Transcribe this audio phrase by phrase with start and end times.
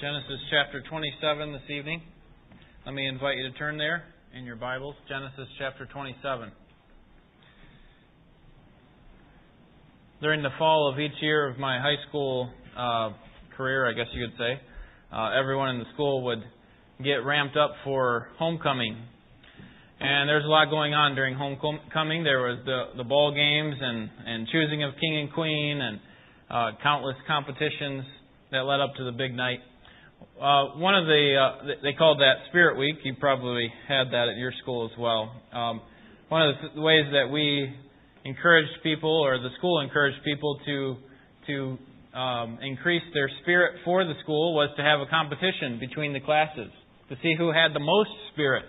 [0.00, 2.00] Genesis chapter 27 this evening.
[2.86, 4.94] Let me invite you to turn there in your Bibles.
[5.08, 6.52] Genesis chapter 27.
[10.22, 12.48] During the fall of each year of my high school
[12.78, 13.10] uh,
[13.56, 14.60] career, I guess you could say,
[15.12, 16.44] uh, everyone in the school would
[17.02, 19.02] get ramped up for homecoming.
[19.98, 22.22] And there's a lot going on during homecoming.
[22.22, 26.00] There was the the ball games and and choosing of king and queen and
[26.48, 28.04] uh, countless competitions
[28.52, 29.58] that led up to the big night.
[30.38, 32.94] Uh, one of the uh, they called that Spirit Week.
[33.02, 35.34] You probably had that at your school as well.
[35.52, 35.80] Um,
[36.28, 37.74] one of the ways that we
[38.24, 40.96] encouraged people, or the school encouraged people to
[41.48, 41.78] to
[42.16, 46.70] um, increase their spirit for the school, was to have a competition between the classes
[47.08, 48.64] to see who had the most spirit.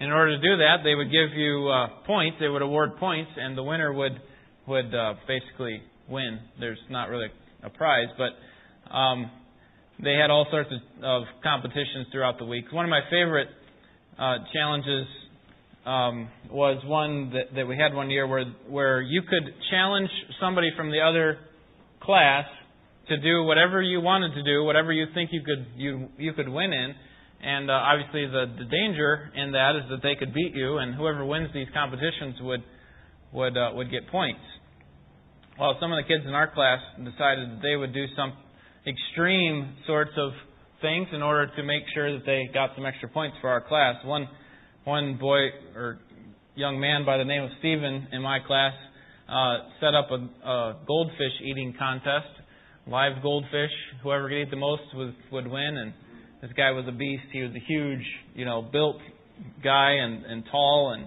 [0.00, 2.38] In order to do that, they would give you uh, points.
[2.40, 4.18] They would award points, and the winner would
[4.66, 6.38] would uh, basically win.
[6.58, 7.28] There's not really
[7.62, 9.30] a prize, but um,
[10.02, 12.64] they had all sorts of, of, competitions throughout the week.
[12.72, 13.48] One of my favorite
[14.18, 15.06] uh, challenges
[15.84, 20.70] um, was one that, that we had one year where where you could challenge somebody
[20.76, 21.38] from the other
[22.02, 22.44] class
[23.08, 26.48] to do whatever you wanted to do, whatever you think you could you you could
[26.48, 26.94] win in.
[27.42, 30.94] And uh, obviously, the, the danger in that is that they could beat you, and
[30.94, 32.62] whoever wins these competitions would
[33.32, 34.40] would uh, would get points.
[35.58, 38.32] Well, some of the kids in our class decided that they would do some
[38.86, 40.32] extreme sorts of
[40.80, 43.96] things in order to make sure that they got some extra points for our class.
[44.04, 44.28] One
[44.84, 45.98] one boy or
[46.54, 48.72] young man by the name of Stephen in my class
[49.28, 52.28] uh, set up a, a goldfish eating contest,
[52.86, 53.70] live goldfish.
[54.02, 55.76] Whoever could eat the most was, would win.
[55.76, 55.92] And
[56.42, 57.24] this guy was a beast.
[57.32, 58.96] He was a huge, you know, built
[59.62, 61.06] guy and, and tall and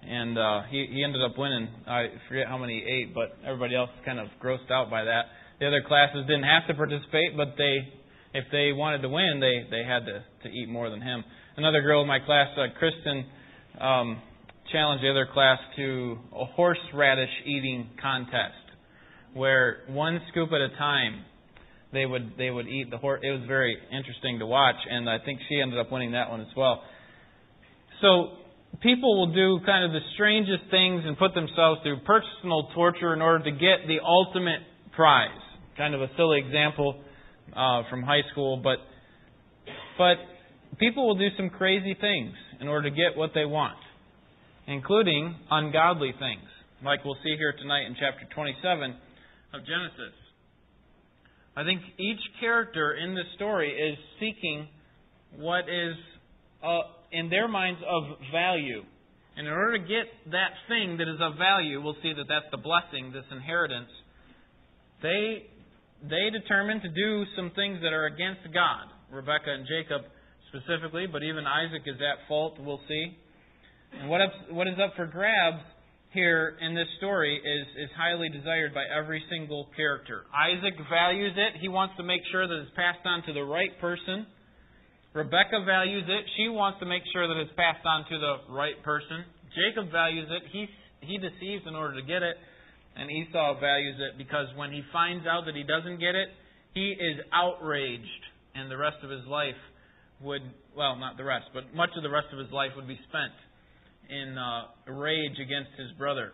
[0.00, 1.68] and uh, he he ended up winning.
[1.86, 5.24] I forget how many he ate, but everybody else kind of grossed out by that.
[5.60, 7.92] The other classes didn't have to participate, but they
[8.34, 11.24] if they wanted to win, they they had to to eat more than him.
[11.56, 13.26] Another girl in my class, uh, Kristen,
[13.80, 14.22] um,
[14.70, 18.54] challenged the other class to a horseradish eating contest,
[19.34, 21.24] where one scoop at a time
[21.92, 23.20] they would they would eat the horse.
[23.24, 26.40] It was very interesting to watch, and I think she ended up winning that one
[26.40, 26.82] as well.
[28.00, 28.38] So
[28.82, 33.22] people will do kind of the strangest things and put themselves through personal torture in
[33.22, 34.60] order to get the ultimate
[34.94, 35.47] prize.
[35.78, 37.00] Kind of a silly example
[37.54, 38.78] uh, from high school, but
[39.96, 40.16] but
[40.78, 43.78] people will do some crazy things in order to get what they want,
[44.66, 46.48] including ungodly things,
[46.84, 48.90] like we'll see here tonight in chapter 27
[49.54, 50.14] of Genesis.
[51.56, 54.66] I think each character in this story is seeking
[55.36, 55.94] what is
[56.60, 58.02] uh, in their minds of
[58.32, 58.82] value.
[59.36, 62.50] And in order to get that thing that is of value, we'll see that that's
[62.50, 63.90] the blessing, this inheritance.
[65.02, 65.46] They
[66.02, 68.86] they determine to do some things that are against God.
[69.10, 70.02] Rebecca and Jacob
[70.52, 73.16] specifically, but even Isaac is at fault, we'll see.
[74.00, 75.64] And what, up, what is up for grabs
[76.12, 80.24] here in this story is, is highly desired by every single character.
[80.32, 81.60] Isaac values it.
[81.60, 84.26] He wants to make sure that it's passed on to the right person.
[85.12, 86.24] Rebecca values it.
[86.36, 89.24] She wants to make sure that it's passed on to the right person.
[89.56, 90.42] Jacob values it.
[90.52, 90.68] He,
[91.00, 92.36] he deceives in order to get it.
[92.98, 96.28] And Esau values it because when he finds out that he doesn't get it,
[96.74, 98.22] he is outraged.
[98.54, 99.58] And the rest of his life
[100.20, 100.42] would,
[100.76, 103.32] well, not the rest, but much of the rest of his life would be spent
[104.10, 106.32] in uh, rage against his brother.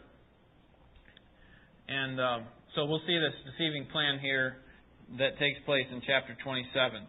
[1.86, 2.38] And uh,
[2.74, 4.56] so we'll see this deceiving plan here
[5.18, 7.06] that takes place in chapter 27.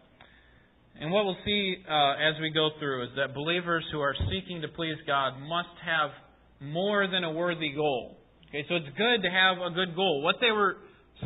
[1.00, 4.62] And what we'll see uh, as we go through is that believers who are seeking
[4.62, 6.12] to please God must have
[6.60, 8.18] more than a worthy goal.
[8.56, 10.22] Okay, so it's good to have a good goal.
[10.22, 10.78] What they were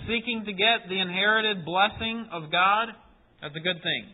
[0.07, 2.89] seeking to get, the inherited blessing of God,
[3.39, 4.05] that's a good thing.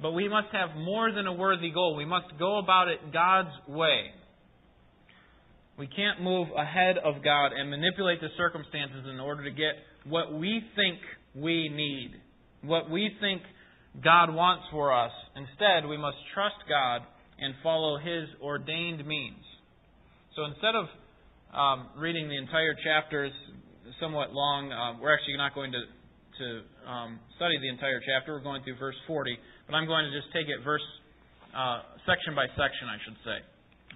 [0.00, 1.96] But we must have more than a worthy goal.
[1.96, 4.12] We must go about it God's way.
[5.76, 9.74] We can't move ahead of God and manipulate the circumstances in order to get
[10.04, 10.98] what we think
[11.34, 12.12] we need,
[12.62, 13.42] what we think
[14.04, 15.10] God wants for us.
[15.34, 17.00] Instead, we must trust God
[17.40, 19.42] and follow His ordained means.
[20.36, 20.86] So instead of
[21.54, 23.36] um, reading the entire chapter, it's
[24.00, 24.74] somewhat long.
[24.74, 26.46] Uh, we're actually not going to, to
[26.90, 28.34] um, study the entire chapter.
[28.34, 29.38] We're going through verse 40,
[29.70, 30.82] but I'm going to just take it verse
[31.54, 33.38] uh, section by section, I should say.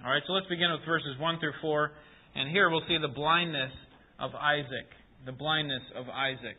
[0.07, 1.91] All right, so let's begin with verses 1 through 4.
[2.39, 3.75] And here we'll see the blindness
[4.23, 4.87] of Isaac.
[5.27, 6.55] The blindness of Isaac.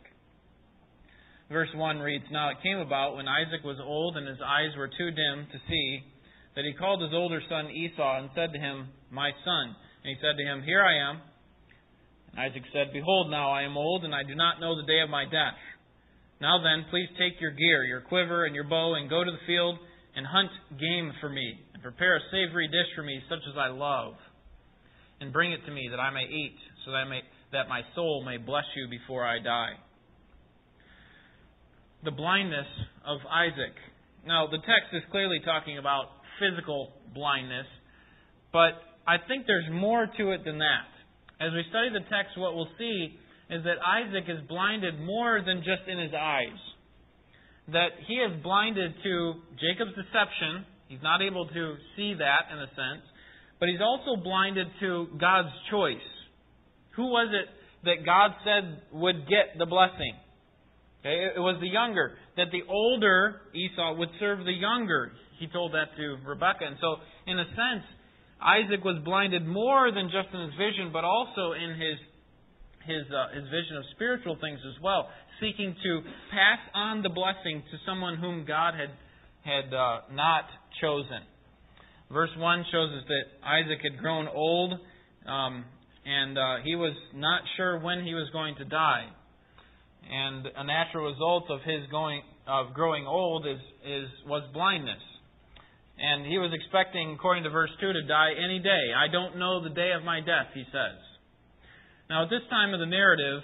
[1.49, 4.87] Verse 1 reads Now it came about when Isaac was old and his eyes were
[4.87, 6.05] too dim to see
[6.53, 9.75] that he called his older son Esau and said to him, My son.
[10.03, 11.21] And he said to him, Here I am.
[12.31, 15.01] And Isaac said, Behold, now I am old, and I do not know the day
[15.01, 15.59] of my death.
[16.39, 19.45] Now then, please take your gear, your quiver, and your bow, and go to the
[19.45, 19.77] field
[20.15, 20.49] and hunt
[20.79, 24.15] game for me, and prepare a savory dish for me, such as I love,
[25.21, 27.21] and bring it to me, that I may eat, so that, I may,
[27.53, 29.77] that my soul may bless you before I die.
[32.03, 32.67] The blindness
[33.05, 33.75] of Isaac.
[34.25, 36.05] Now, the text is clearly talking about
[36.39, 37.67] physical blindness,
[38.51, 40.89] but I think there's more to it than that.
[41.39, 43.17] As we study the text, what we'll see
[43.49, 46.61] is that Isaac is blinded more than just in his eyes.
[47.73, 50.65] That he is blinded to Jacob's deception.
[50.87, 53.03] He's not able to see that in a sense.
[53.59, 56.07] But he's also blinded to God's choice.
[56.95, 57.47] Who was it
[57.85, 60.13] that God said would get the blessing?
[61.01, 62.13] Okay, it was the younger.
[62.37, 65.11] That the older Esau would serve the younger.
[65.39, 66.65] He told that to Rebekah.
[66.65, 67.85] And so, in a sense,
[68.41, 71.97] Isaac was blinded more than just in his vision, but also in his
[72.85, 75.09] his, uh, his vision of spiritual things as well,
[75.39, 76.01] seeking to
[76.31, 78.89] pass on the blessing to someone whom God had,
[79.43, 80.45] had uh, not
[80.81, 81.21] chosen.
[82.11, 84.73] Verse 1 shows us that Isaac had grown old,
[85.27, 85.65] um,
[86.05, 89.05] and uh, he was not sure when he was going to die.
[90.11, 95.01] And a natural result of his going of growing old is, is was blindness.
[95.97, 98.93] And he was expecting, according to verse 2, to die any day.
[98.95, 100.97] I don't know the day of my death, he says.
[102.09, 103.43] Now, at this time of the narrative,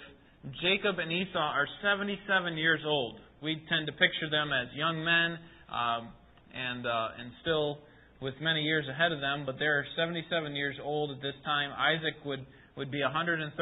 [0.61, 3.19] Jacob and Esau are 77 years old.
[3.41, 5.37] We tend to picture them as young men
[5.69, 6.09] um,
[6.53, 7.79] and, uh, and still
[8.21, 11.69] with many years ahead of them, but they're 77 years old at this time.
[11.77, 12.45] Isaac would,
[12.75, 13.53] would be 137.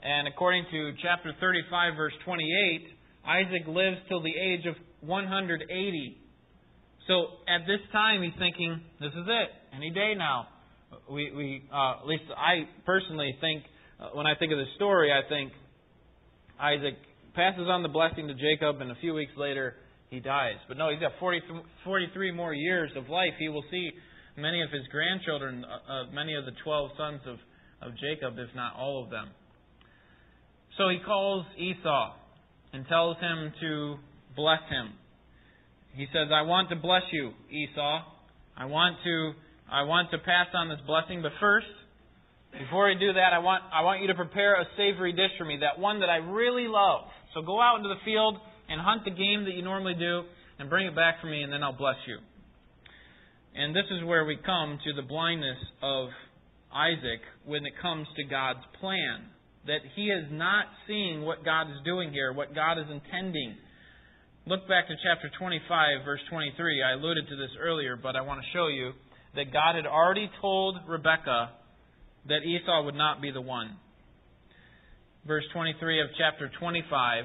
[0.00, 2.88] And according to chapter 35, verse 28,
[3.26, 5.60] Isaac lives till the age of 180.
[7.08, 9.48] So at this time, he's thinking, this is it.
[9.74, 10.46] Any day now
[11.10, 13.64] we, we uh, at least I personally think,
[14.00, 15.52] uh, when I think of the story, I think
[16.60, 16.94] Isaac
[17.34, 19.74] passes on the blessing to Jacob, and a few weeks later
[20.10, 20.56] he dies.
[20.68, 21.40] But no, he's got 40,
[21.84, 23.32] 43 more years of life.
[23.38, 23.90] He will see
[24.36, 27.36] many of his grandchildren, uh, uh, many of the 12 sons of,
[27.86, 29.28] of Jacob, if not all of them.
[30.76, 32.14] So he calls Esau
[32.72, 33.96] and tells him to
[34.36, 34.94] bless him.
[35.94, 38.02] He says, I want to bless you, Esau.
[38.56, 39.32] I want to
[39.70, 41.68] I want to pass on this blessing, but first,
[42.56, 45.44] before I do that, I want, I want you to prepare a savory dish for
[45.44, 47.04] me, that one that I really love.
[47.34, 48.38] So go out into the field
[48.70, 50.22] and hunt the game that you normally do
[50.58, 52.16] and bring it back for me, and then I'll bless you.
[53.54, 56.08] And this is where we come to the blindness of
[56.72, 59.28] Isaac when it comes to God's plan.
[59.66, 63.56] That he is not seeing what God is doing here, what God is intending.
[64.48, 66.82] Look back to chapter 25, verse 23.
[66.82, 68.92] I alluded to this earlier, but I want to show you
[69.34, 71.50] that God had already told Rebekah
[72.28, 73.76] that Esau would not be the one.
[75.26, 77.24] Verse 23 of chapter 25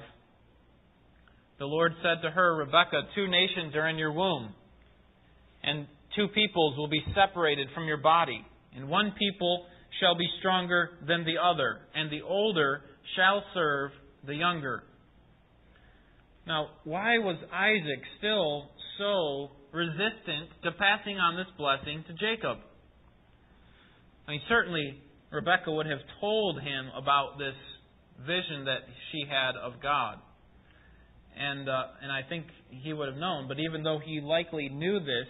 [1.60, 4.54] The Lord said to her, Rebekah, two nations are in your womb,
[5.64, 5.88] and
[6.18, 9.66] two peoples will be separated from your body, and one people
[10.02, 12.82] shall be stronger than the other, and the older
[13.16, 13.92] shall serve
[14.28, 14.84] the younger.
[16.46, 22.58] Now, why was Isaac still so resistant to passing on this blessing to Jacob.
[24.28, 25.02] I mean, certainly
[25.32, 27.58] Rebecca would have told him about this
[28.26, 30.20] vision that she had of God.
[31.36, 33.48] And, uh, and I think he would have known.
[33.48, 35.28] But even though he likely knew this,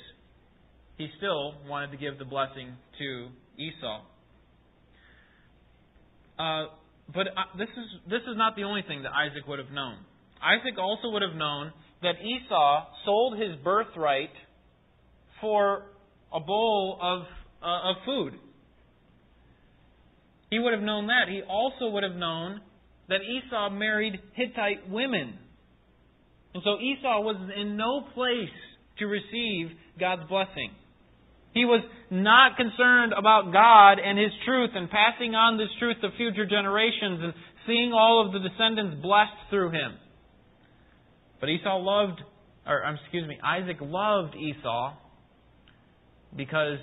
[0.97, 4.01] he still wanted to give the blessing to Esau.
[6.37, 6.65] Uh,
[7.07, 9.97] but uh, this is this is not the only thing that Isaac would have known.
[10.43, 11.71] Isaac also would have known
[12.01, 14.31] that Esau sold his birthright
[15.39, 15.83] for
[16.33, 17.21] a bowl of,
[17.61, 18.33] uh, of food.
[20.49, 21.29] He would have known that.
[21.29, 22.61] He also would have known
[23.09, 25.39] that Esau married Hittite women.
[26.53, 28.53] And so Esau was in no place
[28.99, 30.71] to receive God's blessing.
[31.53, 36.09] He was not concerned about God and His truth and passing on this truth to
[36.17, 37.33] future generations and
[37.65, 39.93] seeing all of the descendants blessed through him.
[41.43, 42.21] But Esau loved,
[42.65, 44.93] or um, excuse me, Isaac loved Esau
[46.37, 46.77] because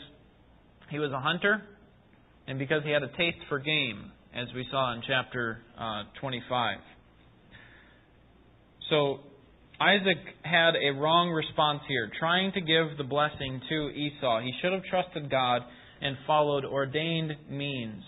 [0.90, 1.62] he was a hunter
[2.46, 6.76] and because he had a taste for game, as we saw in chapter uh, 25.
[8.90, 9.20] So
[9.80, 14.42] Isaac had a wrong response here, trying to give the blessing to Esau.
[14.42, 15.62] He should have trusted God
[16.02, 18.02] and followed ordained means.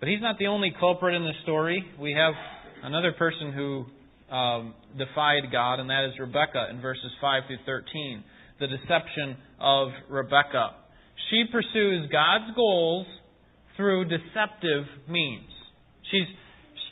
[0.00, 1.84] But he's not the only culprit in the story.
[2.00, 2.34] We have
[2.82, 3.86] another person who
[4.32, 8.24] um, defied God, and that is Rebecca in verses 5 through 13.
[8.60, 10.70] The deception of Rebecca.
[11.30, 13.06] She pursues God's goals
[13.76, 15.48] through deceptive means.
[16.10, 16.28] She's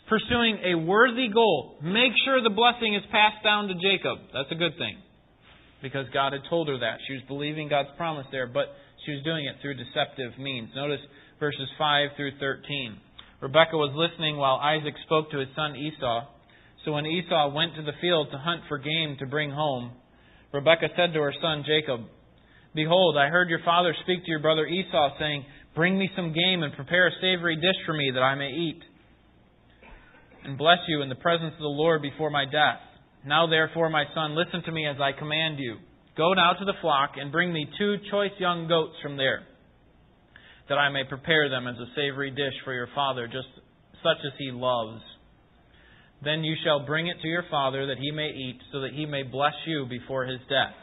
[0.09, 1.79] pursuing a worthy goal.
[1.83, 4.19] Make sure the blessing is passed down to Jacob.
[4.35, 4.99] That's a good thing.
[5.83, 6.99] Because God had told her that.
[7.07, 8.75] She was believing God's promise there, but
[9.07, 10.69] she was doing it through deceptive means.
[10.75, 11.01] Notice
[11.39, 12.99] verses 5 through 13.
[13.41, 16.27] Rebekah was listening while Isaac spoke to his son Esau.
[16.85, 19.93] So when Esau went to the field to hunt for game to bring home,
[20.53, 22.01] Rebekah said to her son Jacob,
[22.75, 25.45] Behold, I heard your father speak to your brother Esau, saying,
[25.75, 28.81] Bring me some game and prepare a savory dish for me that I may eat,
[30.45, 32.81] and bless you in the presence of the Lord before my death.
[33.27, 35.77] Now therefore, my son, listen to me as I command you.
[36.17, 39.43] Go now to the flock and bring me two choice young goats from there,
[40.69, 43.49] that I may prepare them as a savory dish for your father, just
[44.03, 45.03] such as he loves.
[46.23, 49.07] Then you shall bring it to your father that he may eat, so that he
[49.07, 50.77] may bless you before his death.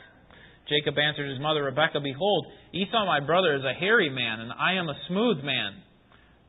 [0.68, 4.74] Jacob answered his mother Rebekah, Behold, Esau my brother is a hairy man, and I
[4.74, 5.84] am a smooth man.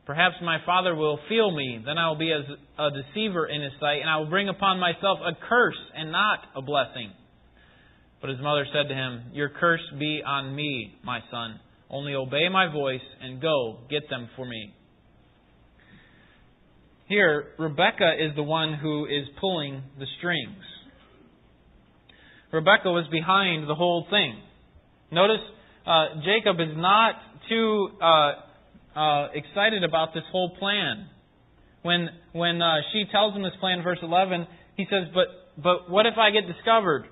[0.05, 2.43] Perhaps my father will feel me, then I will be as
[2.79, 6.39] a deceiver in his sight, and I will bring upon myself a curse and not
[6.55, 7.11] a blessing.
[8.19, 11.59] But his mother said to him, Your curse be on me, my son.
[11.89, 14.73] Only obey my voice and go, get them for me.
[17.09, 20.61] Here, Rebecca is the one who is pulling the strings.
[22.53, 24.39] Rebecca was behind the whole thing.
[25.11, 25.41] Notice
[25.87, 27.15] uh, Jacob is not
[27.49, 28.31] too uh,
[28.95, 31.07] uh, excited about this whole plan.
[31.81, 34.45] When when uh, she tells him this plan, verse 11,
[34.77, 37.05] he says, "But but what if I get discovered?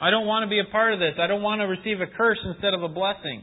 [0.00, 1.14] I don't want to be a part of this.
[1.18, 3.42] I don't want to receive a curse instead of a blessing."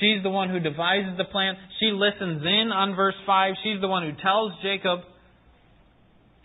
[0.00, 1.54] She's the one who devises the plan.
[1.80, 3.54] She listens in on verse 5.
[3.62, 5.00] She's the one who tells Jacob.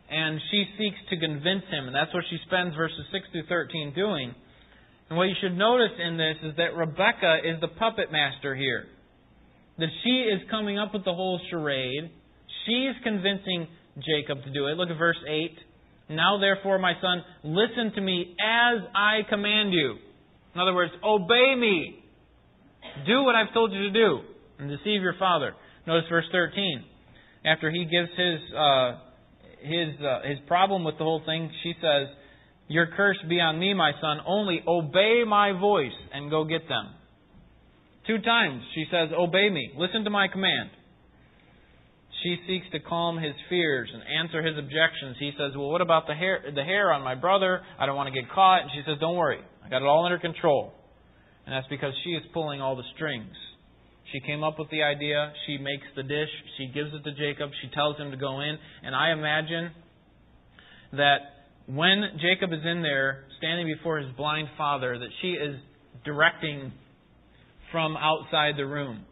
[0.10, 1.86] And she seeks to convince him.
[1.88, 4.34] And that's what she spends verses 6 through 13 doing.
[5.10, 8.86] And what you should notice in this is that Rebecca is the puppet master here.
[9.77, 12.12] That she is coming up with the whole charade.
[12.65, 14.77] She's convincing Jacob to do it.
[14.77, 15.58] Look at verse 8.
[16.10, 19.96] Now, therefore, my son, listen to me as I command you.
[20.56, 21.99] In other words, obey me.
[23.05, 24.19] Do what I've told you to do
[24.59, 25.53] and deceive your father.
[25.88, 26.83] Notice verse 13.
[27.45, 28.91] After he gives his uh,
[29.62, 32.07] his uh, his problem with the whole thing, she says,
[32.67, 34.19] "Your curse be on me, my son.
[34.25, 36.93] Only obey my voice and go get them."
[38.07, 39.71] Two times she says, "Obey me.
[39.77, 40.71] Listen to my command."
[42.24, 45.15] She seeks to calm his fears and answer his objections.
[45.19, 47.62] He says, "Well, what about the hair the hair on my brother?
[47.79, 49.39] I don't want to get caught." And she says, "Don't worry.
[49.63, 50.74] I got it all under control."
[51.50, 53.34] And that's because she is pulling all the strings.
[54.12, 55.34] She came up with the idea.
[55.48, 56.29] She makes the dish.
[56.60, 57.50] She gives it to Jacob.
[57.63, 58.56] She tells him to go in.
[58.84, 59.72] And I imagine
[60.91, 61.18] that
[61.65, 65.56] when Jacob is in there, standing before his blind father, that she is
[66.06, 66.72] directing
[67.72, 69.06] from outside the room,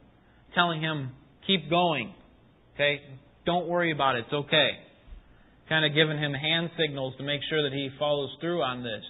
[0.54, 1.14] telling him,
[1.48, 2.14] keep going.
[2.76, 3.02] Okay?
[3.48, 4.26] Don't worry about it.
[4.26, 4.70] It's okay.
[5.70, 9.02] Kind of giving him hand signals to make sure that he follows through on this.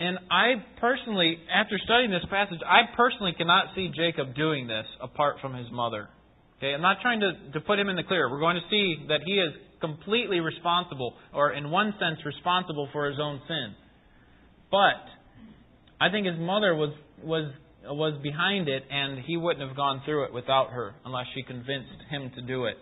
[0.00, 5.36] And I personally, after studying this passage, I personally cannot see Jacob doing this apart
[5.40, 6.08] from his mother.
[6.58, 8.30] Okay, I'm not trying to, to put him in the clear.
[8.30, 13.06] We're going to see that he is completely responsible, or in one sense, responsible for
[13.06, 13.74] his own sin.
[14.70, 15.02] But
[16.00, 17.52] I think his mother was was
[17.84, 22.02] was behind it, and he wouldn't have gone through it without her unless she convinced
[22.10, 22.76] him to do it.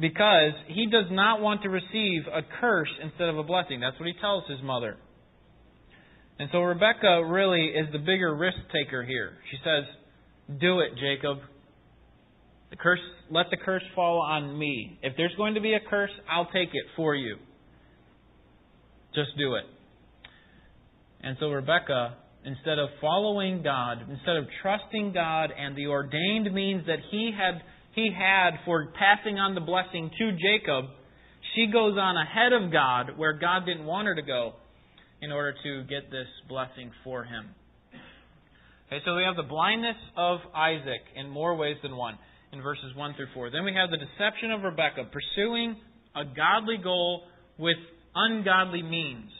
[0.00, 3.80] Because he does not want to receive a curse instead of a blessing.
[3.80, 4.96] That's what he tells his mother.
[6.38, 9.32] And so Rebecca really is the bigger risk taker here.
[9.50, 11.38] She says, Do it, Jacob.
[12.70, 14.98] The curse, let the curse fall on me.
[15.02, 17.36] If there's going to be a curse, I'll take it for you.
[19.14, 19.64] Just do it.
[21.20, 26.86] And so Rebecca, instead of following God, instead of trusting God and the ordained means
[26.86, 27.62] that he had
[27.94, 30.86] he had for passing on the blessing to Jacob,
[31.54, 34.54] she goes on ahead of God where God didn't want her to go
[35.22, 37.46] in order to get this blessing for him.
[38.88, 42.18] Okay, so we have the blindness of Isaac in more ways than one
[42.52, 43.50] in verses 1 through 4.
[43.50, 45.76] Then we have the deception of Rebekah, pursuing
[46.14, 47.22] a godly goal
[47.56, 47.78] with
[48.14, 49.30] ungodly means.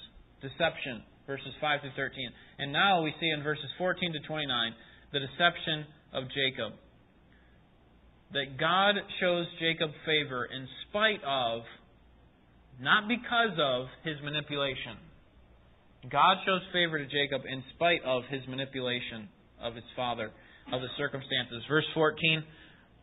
[0.41, 2.31] Deception, verses 5 through 13.
[2.59, 4.75] And now we see in verses 14 to 29
[5.13, 5.85] the deception
[6.15, 6.73] of Jacob.
[8.33, 11.63] That God shows Jacob favor in spite of,
[12.81, 15.12] not because of, his manipulation.
[16.11, 19.29] God shows favor to Jacob in spite of his manipulation
[19.63, 20.31] of his father,
[20.73, 21.63] of the circumstances.
[21.69, 22.43] Verse 14,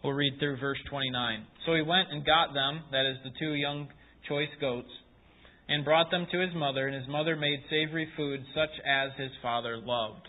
[0.04, 1.46] we'll read through verse 29.
[1.66, 3.88] So he went and got them, that is, the two young
[4.28, 4.92] choice goats,
[5.70, 9.32] and brought them to his mother, and his mother made savory food such as his
[9.42, 10.28] father loved.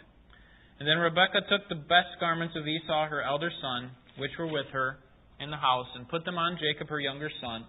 [0.78, 4.66] And then Rebekah took the best garments of Esau, her elder son, which were with
[4.72, 4.98] her,
[5.40, 7.64] in the house and put them on Jacob, her younger son.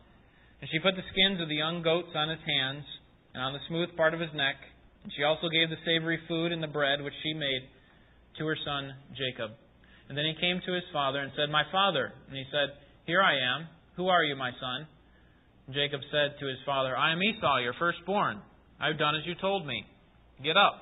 [0.59, 2.83] And she put the skins of the young goats on his hands
[3.33, 4.55] and on the smooth part of his neck.
[5.03, 7.67] And she also gave the savory food and the bread which she made
[8.37, 9.51] to her son Jacob.
[10.09, 12.11] And then he came to his father and said, My father.
[12.27, 13.67] And he said, Here I am.
[13.95, 14.87] Who are you, my son?
[15.67, 18.41] And Jacob said to his father, I am Esau, your firstborn.
[18.79, 19.85] I have done as you told me.
[20.43, 20.73] Get up.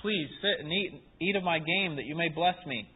[0.00, 2.88] Please sit and eat, eat of my game, that you may bless me.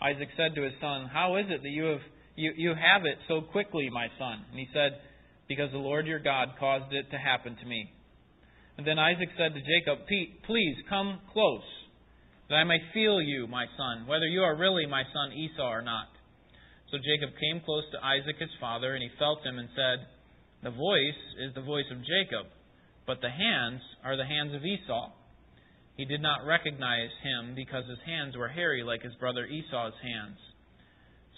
[0.00, 2.04] Isaac said to his son, How is it that you have
[2.36, 4.44] you, you have it so quickly, my son?
[4.50, 5.00] And he said,
[5.48, 7.90] Because the Lord your God caused it to happen to me.
[8.76, 11.64] And then Isaac said to Jacob, Please come close,
[12.48, 15.82] that I may feel you, my son, whether you are really my son Esau or
[15.82, 16.08] not.
[16.90, 20.06] So Jacob came close to Isaac his father, and he felt him and said,
[20.62, 22.46] The voice is the voice of Jacob,
[23.06, 25.10] but the hands are the hands of Esau.
[25.96, 30.36] He did not recognize him because his hands were hairy like his brother Esau's hands.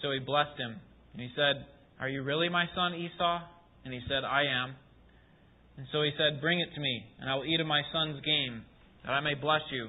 [0.01, 0.75] So he blessed him,
[1.13, 1.65] and he said,
[1.99, 3.39] Are you really my son Esau?
[3.85, 4.75] And he said, I am.
[5.79, 8.19] And so he said, Bring it to me, and I will eat of my son's
[8.19, 8.67] game,
[9.07, 9.87] that I may bless you.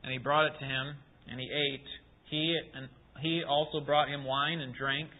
[0.00, 0.96] And he brought it to him,
[1.28, 1.84] and he ate.
[2.32, 2.88] He and
[3.20, 5.12] he also brought him wine and drank.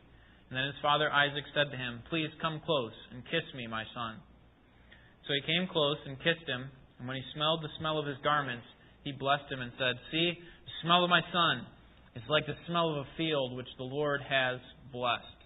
[0.49, 3.84] And then his father Isaac said to him, Please come close and kiss me, my
[3.92, 4.16] son.
[5.28, 6.72] So he came close and kissed him.
[6.99, 8.64] And when he smelled the smell of his garments,
[9.04, 11.68] he blessed him and said, See, the smell of my son
[12.16, 14.56] is like the smell of a field which the Lord has
[14.88, 15.40] blessed.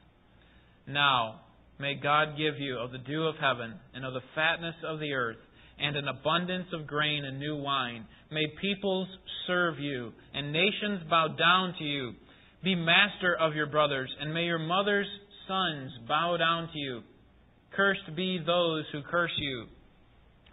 [0.87, 1.46] Now,
[1.79, 5.13] may God give you of the dew of heaven and of the fatness of the
[5.13, 5.37] earth
[5.79, 8.07] and an abundance of grain and new wine.
[8.31, 9.09] May peoples
[9.47, 12.13] serve you and nations bow down to you.
[12.65, 15.07] Be master of your brothers, and may your mother's
[15.47, 17.03] sons bow down to you.
[17.77, 19.67] Cursed be those who curse you,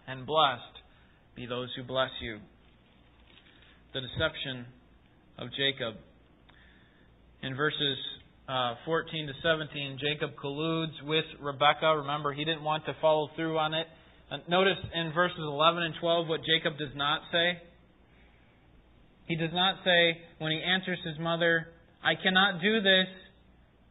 [0.06, 0.62] and blessed
[1.34, 2.38] be those who bless you.
[3.94, 4.66] The deception
[5.38, 5.94] of Jacob.
[7.42, 7.96] In verses
[8.48, 12.04] uh, 14 to 17, Jacob colludes with Rebekah.
[12.04, 13.86] Remember, he didn't want to follow through on it.
[14.30, 17.62] Uh, notice in verses 11 and 12 what Jacob does not say.
[19.26, 21.68] He does not say, when he answers his mother,
[22.04, 23.08] I cannot do this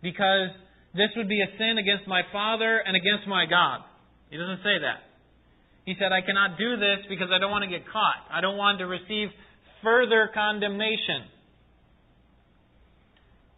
[0.04, 0.54] because
[0.94, 3.82] this would be a sin against my father and against my God.
[4.30, 5.02] He doesn't say that.
[5.86, 8.22] He said, I cannot do this because I don't want to get caught.
[8.30, 9.30] I don't want to receive
[9.82, 11.26] further condemnation.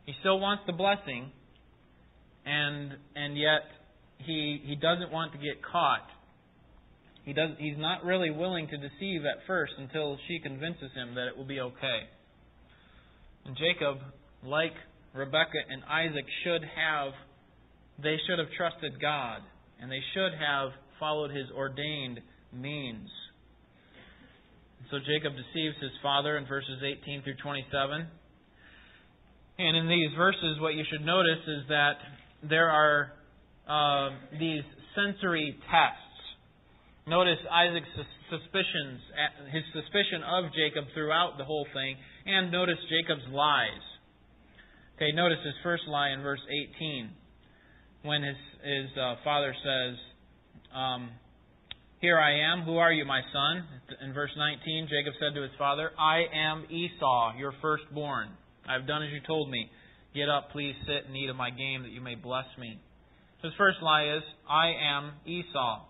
[0.05, 1.31] He still wants the blessing,
[2.45, 3.63] and and yet
[4.19, 6.07] he he doesn't want to get caught.
[7.23, 11.27] He does he's not really willing to deceive at first until she convinces him that
[11.27, 11.99] it will be okay.
[13.45, 13.97] And Jacob,
[14.43, 14.73] like
[15.13, 17.13] Rebekah and Isaac should have
[18.01, 19.41] they should have trusted God
[19.81, 22.19] and they should have followed his ordained
[22.53, 23.09] means.
[24.91, 28.07] So Jacob deceives his father in verses 18 through 27.
[29.57, 31.95] And in these verses, what you should notice is that
[32.43, 33.11] there are
[33.67, 34.63] uh, these
[34.95, 36.01] sensory tests.
[37.07, 37.87] Notice Isaac's
[38.29, 38.99] suspicions,
[39.53, 43.85] his suspicion of Jacob throughout the whole thing, and notice Jacob's lies.
[44.97, 47.11] Okay, notice his first lie in verse 18
[48.03, 49.97] when his, his uh, father says,
[50.73, 51.09] um,
[52.01, 53.65] Here I am, who are you, my son?
[54.03, 58.29] In verse 19, Jacob said to his father, I am Esau, your firstborn.
[58.67, 59.69] I have done as you told me.
[60.13, 62.79] Get up, please sit and eat of my game that you may bless me.
[63.43, 65.83] His first lie is, I am Esau.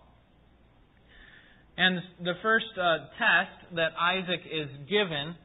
[1.78, 5.36] And the first uh, test that Isaac is given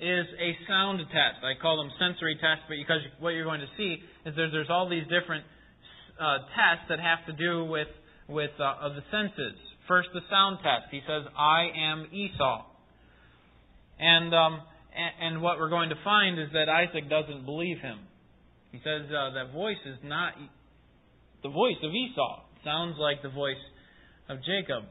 [0.00, 1.44] is a sound test.
[1.44, 4.70] I call them sensory tests, but because what you're going to see is there's, there's
[4.70, 5.44] all these different
[6.18, 7.88] uh, tests that have to do with
[8.26, 9.58] with uh, the senses.
[9.86, 10.88] First, the sound test.
[10.90, 12.64] He says, "I am Esau,"
[13.98, 14.60] and um,
[14.94, 17.98] and, what we're going to find is that Isaac doesn't believe him.
[18.72, 20.34] He says uh, that voice is not
[21.42, 22.42] the voice of Esau.
[22.56, 23.60] It sounds like the voice
[24.28, 24.84] of Jacob.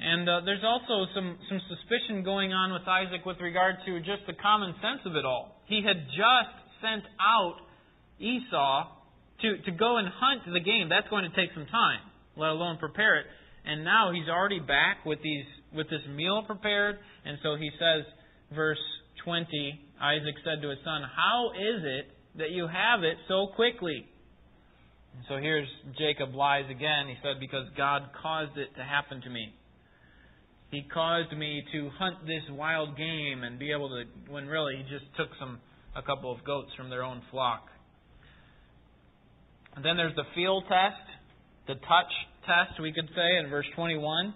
[0.00, 4.26] And uh, there's also some, some suspicion going on with Isaac with regard to just
[4.26, 5.62] the common sense of it all.
[5.66, 7.56] He had just sent out
[8.18, 8.90] Esau
[9.42, 10.88] to, to go and hunt the game.
[10.88, 12.00] That's going to take some time,
[12.36, 13.26] let alone prepare it.
[13.64, 16.98] And now he's already back with these with this meal prepared.
[17.24, 18.04] And so he says,
[18.54, 18.78] verse
[19.24, 22.06] 20, Isaac said to his son, How is it
[22.38, 24.06] that you have it so quickly?
[25.14, 27.08] And so here's Jacob lies again.
[27.08, 29.54] He said, Because God caused it to happen to me.
[30.70, 34.82] He caused me to hunt this wild game and be able to, when really he
[34.82, 35.60] just took some,
[35.94, 37.68] a couple of goats from their own flock.
[39.76, 41.06] And then there's the feel test,
[41.66, 42.12] the touch
[42.46, 44.34] test, we could say, in verse 21.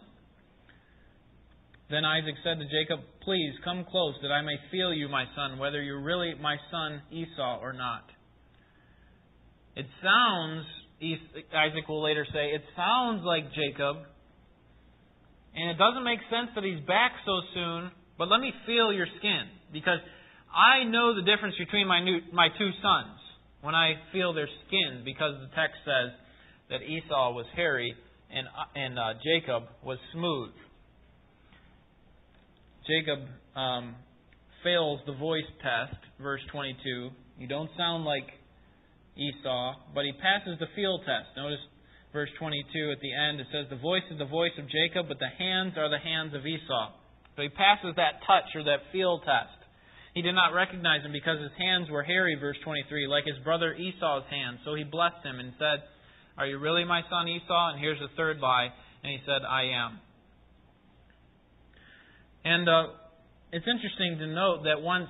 [1.90, 5.58] Then Isaac said to Jacob, Please come close, that I may feel you, my son,
[5.58, 8.04] whether you're really my son Esau or not.
[9.74, 10.66] It sounds,
[11.00, 13.96] Isaac will later say, it sounds like Jacob.
[15.54, 19.06] And it doesn't make sense that he's back so soon, but let me feel your
[19.18, 19.48] skin.
[19.72, 19.98] Because
[20.52, 23.16] I know the difference between my, new, my two sons
[23.62, 26.12] when I feel their skin, because the text says
[26.70, 27.94] that Esau was hairy
[28.30, 30.52] and, and uh, Jacob was smooth.
[32.88, 33.20] Jacob
[33.54, 33.94] um,
[34.64, 37.10] fails the voice test, verse 22.
[37.36, 38.24] You don't sound like
[39.12, 41.28] Esau, but he passes the feel test.
[41.36, 41.60] Notice
[42.16, 45.20] verse 22 at the end, it says, The voice is the voice of Jacob, but
[45.20, 46.96] the hands are the hands of Esau.
[47.36, 49.60] So he passes that touch or that feel test.
[50.16, 53.76] He did not recognize him because his hands were hairy, verse 23, like his brother
[53.76, 54.64] Esau's hands.
[54.64, 55.84] So he blessed him and said,
[56.40, 57.76] Are you really my son Esau?
[57.76, 58.72] And here's the third lie.
[59.04, 60.00] And he said, I am.
[62.44, 62.82] And uh,
[63.52, 65.08] it's interesting to note that once,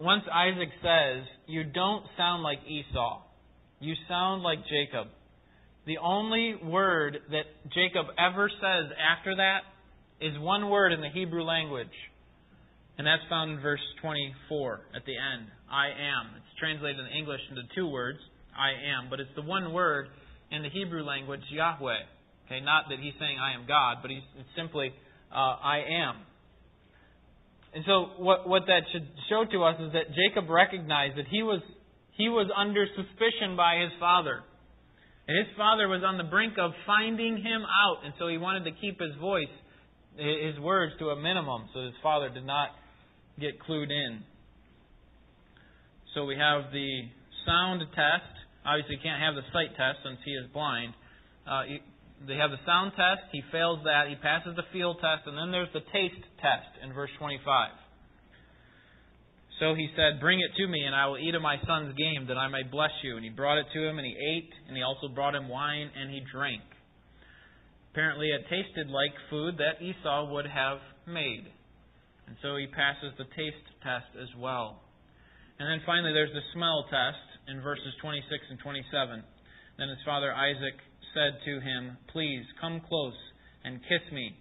[0.00, 3.22] once Isaac says, You don't sound like Esau,
[3.80, 5.08] you sound like Jacob.
[5.86, 9.60] The only word that Jacob ever says after that
[10.20, 11.94] is one word in the Hebrew language.
[12.98, 15.46] And that's found in verse 24 at the end.
[15.70, 16.34] I am.
[16.36, 18.18] It's translated in English into two words,
[18.56, 20.08] I am, but it's the one word
[20.50, 22.02] in the Hebrew language, Yahweh.
[22.46, 24.24] Okay, not that he's saying I am God, but he's
[24.56, 24.94] simply
[25.32, 26.16] uh, I am.
[27.74, 31.42] And so what what that should show to us is that Jacob recognized that he
[31.42, 31.60] was
[32.16, 34.42] he was under suspicion by his father.
[35.28, 38.64] And his father was on the brink of finding him out, and so he wanted
[38.64, 39.50] to keep his voice,
[40.16, 42.70] his words to a minimum, so his father did not
[43.38, 44.22] get clued in.
[46.14, 47.10] So we have the
[47.44, 48.32] sound test.
[48.64, 50.94] Obviously, can't have the sight test since he is blind.
[51.44, 51.62] Uh,
[52.24, 53.28] they have the sound test.
[53.32, 54.08] He fails that.
[54.08, 55.28] He passes the field test.
[55.28, 57.44] And then there's the taste test in verse 25.
[59.60, 62.28] So he said, Bring it to me, and I will eat of my son's game,
[62.28, 63.16] that I may bless you.
[63.16, 65.90] And he brought it to him, and he ate, and he also brought him wine,
[65.92, 66.64] and he drank.
[67.92, 71.48] Apparently, it tasted like food that Esau would have made.
[72.28, 74.82] And so he passes the taste test as well.
[75.58, 79.24] And then finally, there's the smell test in verses 26 and 27.
[79.78, 80.76] Then his father Isaac
[81.16, 83.16] said to him, Please come close
[83.64, 84.36] and kiss me,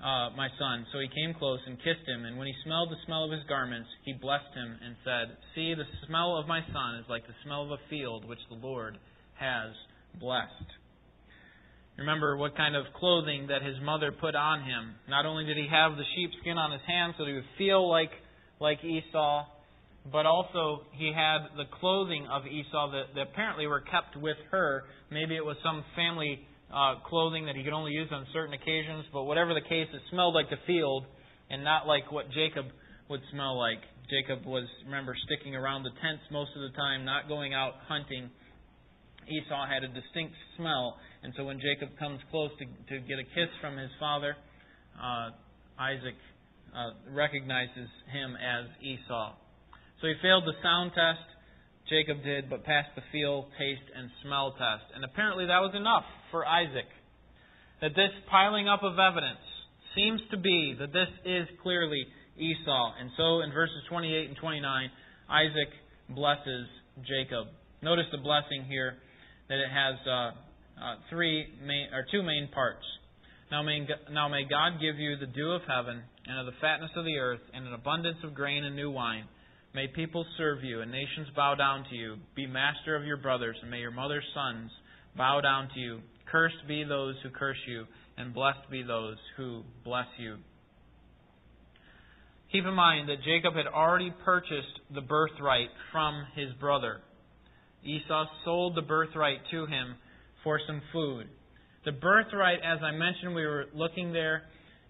[0.00, 0.86] uh, my son.
[0.92, 2.24] So he came close and kissed him.
[2.24, 5.74] And when he smelled the smell of his garments, he blessed him and said, See,
[5.76, 8.96] the smell of my son is like the smell of a field which the Lord
[9.38, 9.76] has
[10.18, 10.70] blessed.
[11.98, 14.96] Remember what kind of clothing that his mother put on him.
[15.08, 17.84] Not only did he have the sheepskin on his hands so that he would feel
[17.90, 18.10] like,
[18.58, 19.44] like Esau,
[20.12, 24.84] but also he had the clothing of Esau that, that apparently were kept with her.
[25.10, 26.40] Maybe it was some family
[26.72, 30.02] uh, clothing that he could only use on certain occasions, but whatever the case, it
[30.10, 31.04] smelled like the field
[31.50, 32.66] and not like what Jacob
[33.08, 33.82] would smell like.
[34.08, 38.30] Jacob was, remember, sticking around the tents most of the time, not going out hunting.
[39.28, 43.24] Esau had a distinct smell, and so when Jacob comes close to, to get a
[43.24, 44.34] kiss from his father,
[44.98, 45.30] uh,
[45.78, 46.18] Isaac
[46.74, 49.34] uh, recognizes him as Esau.
[50.00, 51.26] So he failed the sound test,
[51.88, 54.88] Jacob did, but passed the feel, taste, and smell test.
[54.94, 56.88] And apparently that was enough for Isaac.
[57.82, 59.44] That this piling up of evidence
[59.94, 62.06] seems to be that this is clearly
[62.38, 62.92] Esau.
[63.00, 64.90] And so in verses 28 and 29,
[65.28, 65.70] Isaac
[66.08, 66.66] blesses
[67.04, 67.48] Jacob.
[67.82, 68.96] Notice the blessing here
[69.48, 72.84] that it has uh, uh, three main, or two main parts.
[73.50, 76.90] Now may, now may God give you the dew of heaven and of the fatness
[76.96, 79.24] of the earth and an abundance of grain and new wine.
[79.72, 82.16] May people serve you and nations bow down to you.
[82.34, 84.70] Be master of your brothers and may your mother's sons
[85.16, 86.00] bow down to you.
[86.30, 87.84] Cursed be those who curse you
[88.16, 90.36] and blessed be those who bless you.
[92.50, 97.00] Keep in mind that Jacob had already purchased the birthright from his brother.
[97.84, 99.94] Esau sold the birthright to him
[100.42, 101.28] for some food.
[101.84, 104.42] The birthright, as I mentioned, we were looking there,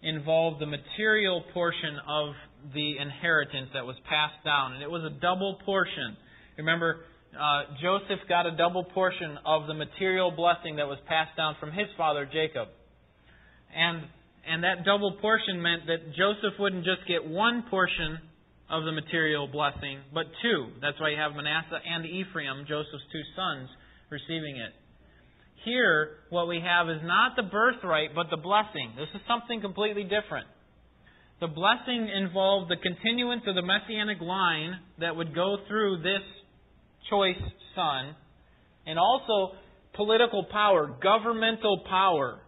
[0.02, 2.32] involved the material portion of
[2.74, 6.16] the inheritance that was passed down, and it was a double portion.
[6.58, 7.00] Remember,
[7.34, 11.70] uh, Joseph got a double portion of the material blessing that was passed down from
[11.70, 12.68] his father Jacob.
[13.74, 14.02] And
[14.48, 18.18] and that double portion meant that Joseph wouldn't just get one portion
[18.70, 20.68] of the material blessing, but two.
[20.80, 23.68] That's why you have Manasseh and Ephraim, Joseph's two sons,
[24.10, 24.72] receiving it.
[25.64, 28.96] Here, what we have is not the birthright, but the blessing.
[28.96, 30.48] This is something completely different.
[31.40, 36.22] The blessing involved the continuance of the messianic line that would go through this
[37.08, 37.40] choice
[37.74, 38.14] son,
[38.86, 39.56] and also
[39.94, 42.40] political power, governmental power.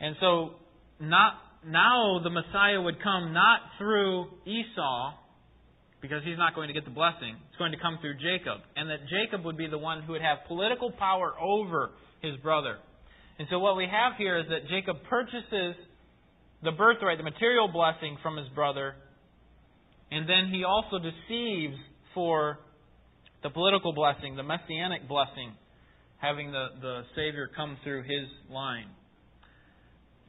[0.00, 0.54] And so,
[1.00, 1.34] not
[1.66, 5.14] now the Messiah would come not through Esau,
[6.00, 7.36] because he's not going to get the blessing.
[7.48, 8.60] It's going to come through Jacob.
[8.74, 11.90] And that Jacob would be the one who would have political power over
[12.22, 12.78] his brother.
[13.38, 15.76] And so what we have here is that Jacob purchases
[16.62, 18.94] the birthright, the material blessing from his brother,
[20.10, 21.76] and then he also deceives
[22.14, 22.58] for
[23.42, 25.52] the political blessing, the messianic blessing,
[26.18, 28.88] having the, the Savior come through his line.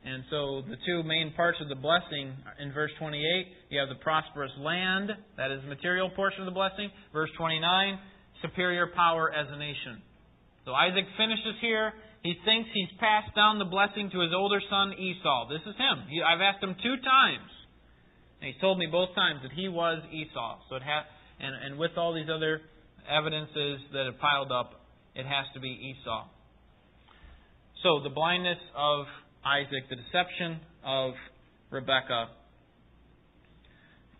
[0.04, 3.22] And so the two main parts of the blessing in verse 28,
[3.70, 6.89] you have the prosperous land, that is the material portion of the blessing.
[7.13, 8.00] Verse 29,
[8.41, 10.02] superior power as a nation.
[10.65, 11.94] So Isaac finishes here.
[12.24, 15.50] He thinks he's passed down the blessing to his older son Esau.
[15.50, 16.06] This is him.
[16.08, 17.50] He, I've asked him two times.
[18.40, 20.60] And he's told me both times that he was Esau.
[20.70, 21.06] So it ha-
[21.40, 22.62] and, and with all these other
[23.10, 26.28] evidences that have piled up, it has to be Esau.
[27.82, 29.06] So the blindness of
[29.44, 31.14] Isaac, the deception of
[31.72, 32.30] Rebekah,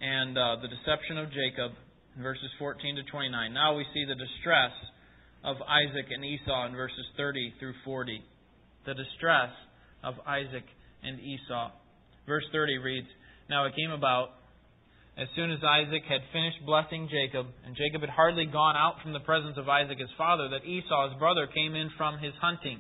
[0.02, 1.78] and uh, the deception of Jacob
[2.18, 3.54] verses 14 to 29.
[3.54, 4.74] Now we see the distress
[5.44, 8.22] of Isaac and Esau in verses 30 through 40.
[8.86, 9.50] The distress
[10.04, 10.66] of Isaac
[11.04, 11.72] and Esau.
[12.28, 13.08] Verse 30 reads
[13.50, 14.38] Now it came about,
[15.18, 19.14] as soon as Isaac had finished blessing Jacob, and Jacob had hardly gone out from
[19.14, 22.80] the presence of Isaac his father, that Esau his brother came in from his hunting.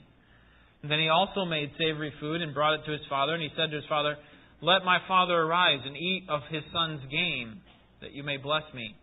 [0.81, 3.49] And Then he also made savory food and brought it to his father, and he
[3.57, 4.17] said to his father,
[4.61, 7.61] Let my father arise and eat of his son's game,
[8.01, 8.95] that you may bless me.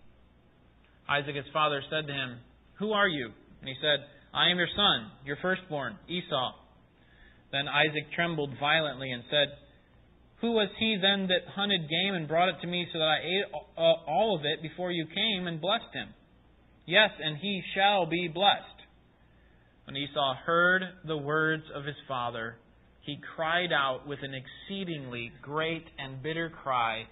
[1.09, 2.39] Isaac his father said to him,
[2.79, 3.31] Who are you?
[3.61, 6.53] And he said, I am your son, your firstborn, Esau.
[7.53, 9.49] Then Isaac trembled violently and said,
[10.41, 13.19] Who was he then that hunted game and brought it to me so that I
[13.25, 13.45] ate
[13.77, 16.09] uh, all of it before you came and blessed him?
[16.87, 18.79] Yes, and he shall be blessed.
[19.85, 22.57] When Esau heard the words of his father,
[23.01, 27.05] he cried out with an exceedingly great and bitter cry,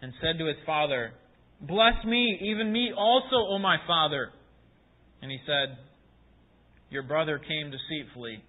[0.00, 1.12] and said to his father,
[1.60, 4.30] Bless me, even me also, O my father.
[5.24, 5.78] And he said,
[6.90, 8.44] Your brother came deceitfully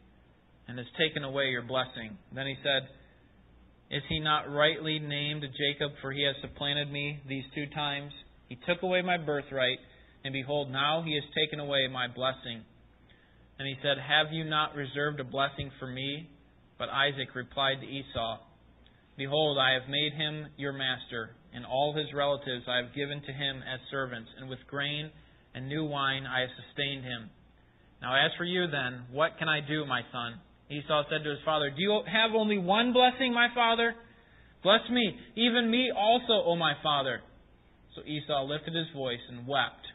[0.67, 2.17] and has taken away your blessing.
[2.35, 2.89] Then he said,
[3.89, 8.11] Is he not rightly named Jacob, for he has supplanted me these two times?
[8.49, 9.79] He took away my birthright,
[10.25, 12.67] and behold, now he has taken away my blessing.
[13.57, 16.27] And he said, Have you not reserved a blessing for me?
[16.77, 18.39] But Isaac replied to Esau,
[19.17, 23.31] Behold, I have made him your master, and all his relatives I have given to
[23.31, 25.11] him as servants, and with grain
[25.55, 27.29] and new wine I have sustained him.
[28.01, 30.39] Now as for you then, what can I do, my son?
[30.69, 33.95] Esau said to his father, Do you have only one blessing, my father?
[34.63, 37.21] Bless me, even me also, O my father.
[37.95, 39.85] So Esau lifted his voice and wept.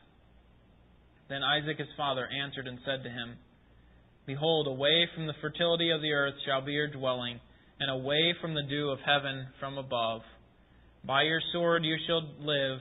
[1.28, 3.36] Then Isaac his father answered and said to him,
[4.26, 7.40] Behold, away from the fertility of the earth shall be your dwelling,
[7.78, 10.22] and away from the dew of heaven from above.
[11.04, 12.78] By your sword you shall live,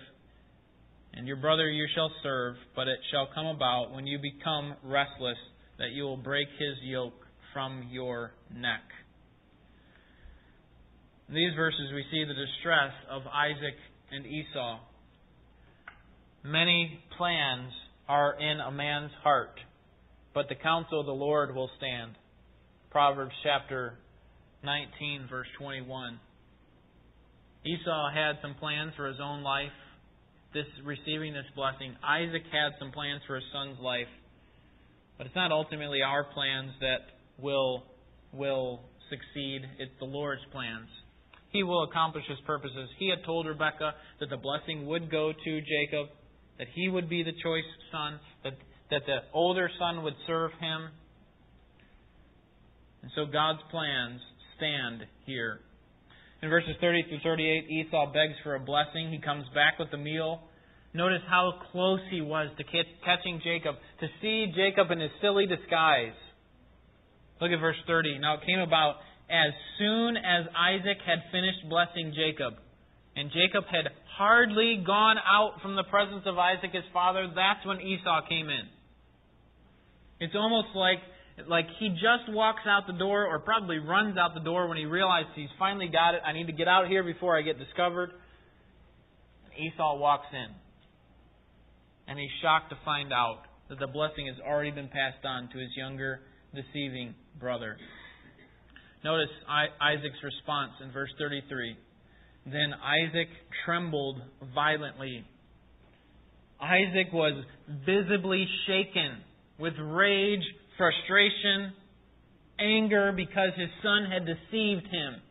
[1.13, 5.37] and your brother you shall serve, but it shall come about when you become restless
[5.77, 8.81] that you will break his yoke from your neck.
[11.27, 13.75] In these verses, we see the distress of Isaac
[14.11, 14.79] and Esau.
[16.43, 17.71] Many plans
[18.07, 19.59] are in a man's heart
[20.33, 22.11] but the counsel of the Lord will stand.
[22.91, 23.95] Proverbs chapter
[24.63, 26.19] 19, verse 21.
[27.65, 29.75] Esau had some plans for his own life,
[30.53, 31.95] this receiving this blessing.
[32.03, 34.09] Isaac had some plans for his son's life.
[35.17, 37.83] But it's not ultimately our plans that will
[38.31, 39.61] will succeed.
[39.79, 40.87] It's the Lord's plans.
[41.51, 42.89] He will accomplish his purposes.
[42.99, 46.07] He had told Rebekah that the blessing would go to Jacob,
[46.57, 48.53] that he would be the choice son, that
[48.91, 50.89] that the older son would serve him.
[53.01, 54.19] And so God's plans
[54.57, 55.59] stand here.
[56.41, 59.11] In verses 30 through 38, Esau begs for a blessing.
[59.11, 60.39] He comes back with the meal.
[60.93, 66.15] Notice how close he was to catching Jacob, to see Jacob in his silly disguise.
[67.41, 68.19] Look at verse 30.
[68.19, 68.95] Now it came about
[69.29, 72.55] as soon as Isaac had finished blessing Jacob,
[73.15, 77.79] and Jacob had hardly gone out from the presence of Isaac his father, that's when
[77.81, 78.65] Esau came in.
[80.19, 80.99] It's almost like
[81.47, 84.85] like he just walks out the door or probably runs out the door when he
[84.85, 86.21] realizes he's finally got it.
[86.25, 88.11] I need to get out of here before I get discovered.
[89.57, 90.47] Esau walks in.
[92.07, 95.59] And he's shocked to find out that the blessing has already been passed on to
[95.59, 96.21] his younger,
[96.55, 97.77] deceiving brother.
[99.03, 101.77] Notice Isaac's response in verse 33.
[102.45, 103.27] Then Isaac
[103.65, 104.21] trembled
[104.55, 105.23] violently.
[106.59, 107.43] Isaac was
[107.85, 109.19] visibly shaken
[109.59, 110.43] with rage,
[110.79, 111.73] frustration,
[112.59, 115.21] anger because his son had deceived him.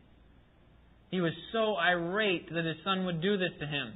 [1.11, 3.93] He was so irate that his son would do this to him.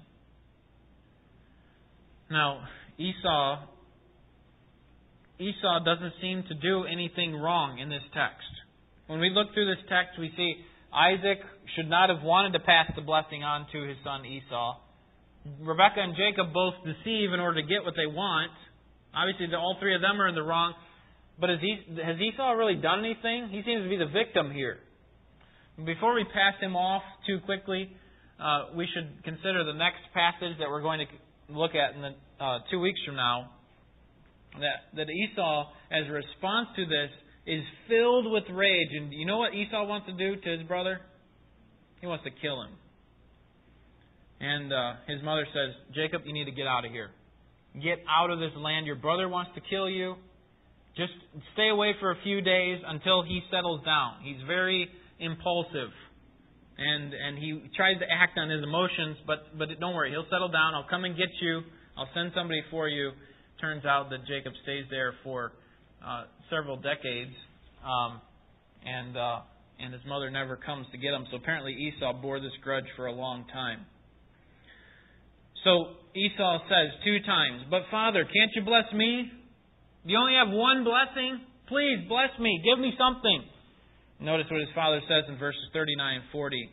[2.29, 2.65] Now,
[2.97, 3.67] Esau
[5.39, 8.47] Esau doesn't seem to do anything wrong in this text.
[9.07, 10.55] When we look through this text, we see
[10.93, 11.39] Isaac
[11.75, 14.77] should not have wanted to pass the blessing on to his son Esau.
[15.59, 18.51] Rebekah and Jacob both deceive in order to get what they want.
[19.13, 20.73] Obviously, all three of them are in the wrong.
[21.39, 21.59] But has
[22.19, 23.49] Esau really done anything?
[23.49, 24.77] He seems to be the victim here.
[25.83, 27.89] Before we pass him off too quickly,
[28.39, 32.43] uh, we should consider the next passage that we're going to look at in the,
[32.43, 33.49] uh, two weeks from now.
[34.59, 37.09] That, that Esau, as a response to this,
[37.47, 38.89] is filled with rage.
[38.91, 41.01] And you know what Esau wants to do to his brother?
[42.01, 42.71] He wants to kill him.
[44.39, 47.09] And uh, his mother says, Jacob, you need to get out of here.
[47.81, 48.85] Get out of this land.
[48.85, 50.15] Your brother wants to kill you.
[50.95, 51.13] Just
[51.53, 54.17] stay away for a few days until he settles down.
[54.21, 54.87] He's very
[55.19, 55.89] impulsive.
[56.77, 60.49] And and he tries to act on his emotions, but but don't worry, he'll settle
[60.49, 60.73] down.
[60.73, 61.61] I'll come and get you.
[61.97, 63.11] I'll send somebody for you.
[63.61, 65.53] Turns out that Jacob stays there for
[66.05, 67.33] uh, several decades,
[67.85, 68.21] um,
[68.85, 69.39] and uh,
[69.79, 71.25] and his mother never comes to get him.
[71.29, 73.85] So apparently Esau bore this grudge for a long time.
[75.63, 79.31] So Esau says two times, But Father, can't you bless me?
[80.05, 81.39] You only have one blessing?
[81.67, 82.61] Please bless me.
[82.63, 83.43] Give me something.
[84.19, 86.69] Notice what his father says in verses 39 and 40.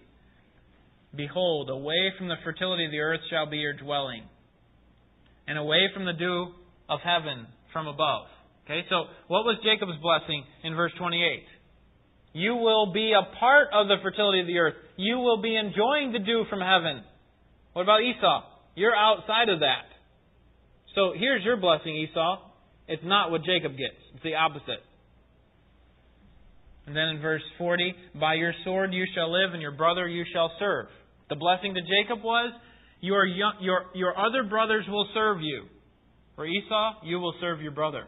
[1.17, 4.23] Behold, away from the fertility of the earth shall be your dwelling,
[5.49, 6.55] and away from the dew
[6.89, 8.27] of heaven from above.
[8.65, 11.43] Okay, so what was Jacob's blessing in verse 28?
[12.33, 14.75] You will be a part of the fertility of the earth.
[14.97, 17.03] You will be enjoying the dew from heaven.
[17.73, 18.45] What about Esau?
[18.77, 19.87] You're outside of that.
[20.95, 22.50] So here's your blessing, Esau.
[22.91, 24.83] It's not what Jacob gets, it's the opposite.
[26.87, 30.25] And then in verse 40, by your sword you shall live, and your brother you
[30.33, 30.87] shall serve.
[31.29, 32.53] The blessing to Jacob was,
[33.01, 33.53] your, your,
[33.95, 35.67] your other brothers will serve you.
[36.35, 38.05] For Esau, you will serve your brother.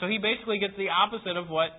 [0.00, 1.70] So he basically gets the opposite of what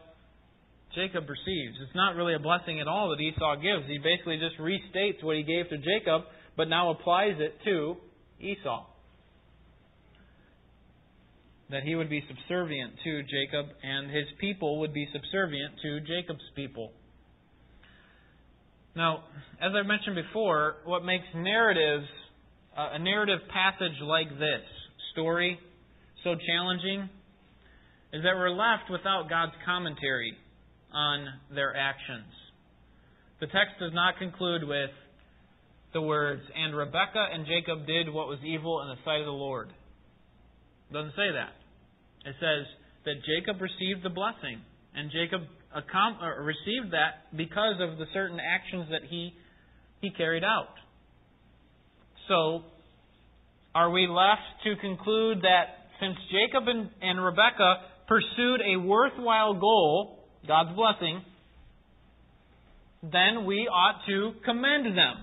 [0.96, 1.76] Jacob receives.
[1.84, 3.86] It's not really a blessing at all that Esau gives.
[3.88, 6.24] He basically just restates what he gave to Jacob,
[6.56, 7.98] but now applies it to
[8.40, 8.86] Esau.
[11.70, 16.50] That he would be subservient to Jacob, and his people would be subservient to Jacob's
[16.56, 16.92] people.
[18.96, 19.26] Now,
[19.62, 22.08] as I mentioned before, what makes narratives,
[22.76, 24.64] uh, a narrative passage like this,
[25.12, 25.60] story,
[26.24, 27.10] so challenging,
[28.14, 30.34] is that we're left without God's commentary
[30.94, 32.32] on their actions.
[33.40, 34.90] The text does not conclude with,
[35.94, 39.32] the words, And Rebekah and Jacob did what was evil in the sight of the
[39.32, 39.70] Lord.
[40.90, 41.57] It doesn't say that.
[42.28, 42.68] It says
[43.06, 44.60] that Jacob received the blessing,
[44.94, 49.34] and Jacob uh, received that because of the certain actions that he,
[50.02, 50.76] he carried out.
[52.28, 52.64] So,
[53.74, 57.76] are we left to conclude that since Jacob and, and Rebekah
[58.10, 61.22] pursued a worthwhile goal, God's blessing,
[63.04, 65.16] then we ought to commend them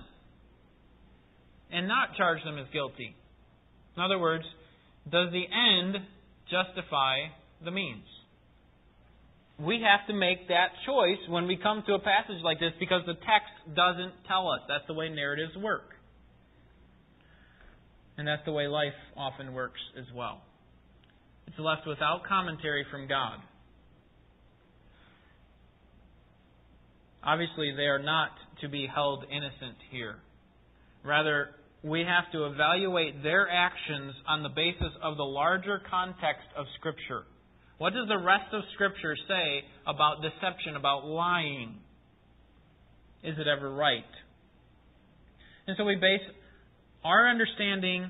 [1.71, 3.15] and not charge them as guilty.
[3.95, 4.45] In other words,
[5.11, 5.97] does the end
[6.49, 7.17] justify
[7.63, 8.05] the means?
[9.57, 13.01] We have to make that choice when we come to a passage like this because
[13.05, 14.59] the text doesn't tell us.
[14.67, 15.91] That's the way narratives work.
[18.17, 20.41] And that's the way life often works as well.
[21.47, 23.39] It's left without commentary from God.
[27.23, 28.29] Obviously, they are not
[28.61, 30.17] to be held innocent here.
[31.03, 31.49] Rather,
[31.85, 37.23] we have to evaluate their actions on the basis of the larger context of Scripture.
[37.77, 41.75] What does the rest of Scripture say about deception, about lying?
[43.23, 44.03] Is it ever right?
[45.67, 46.25] And so we base
[47.03, 48.09] our understanding,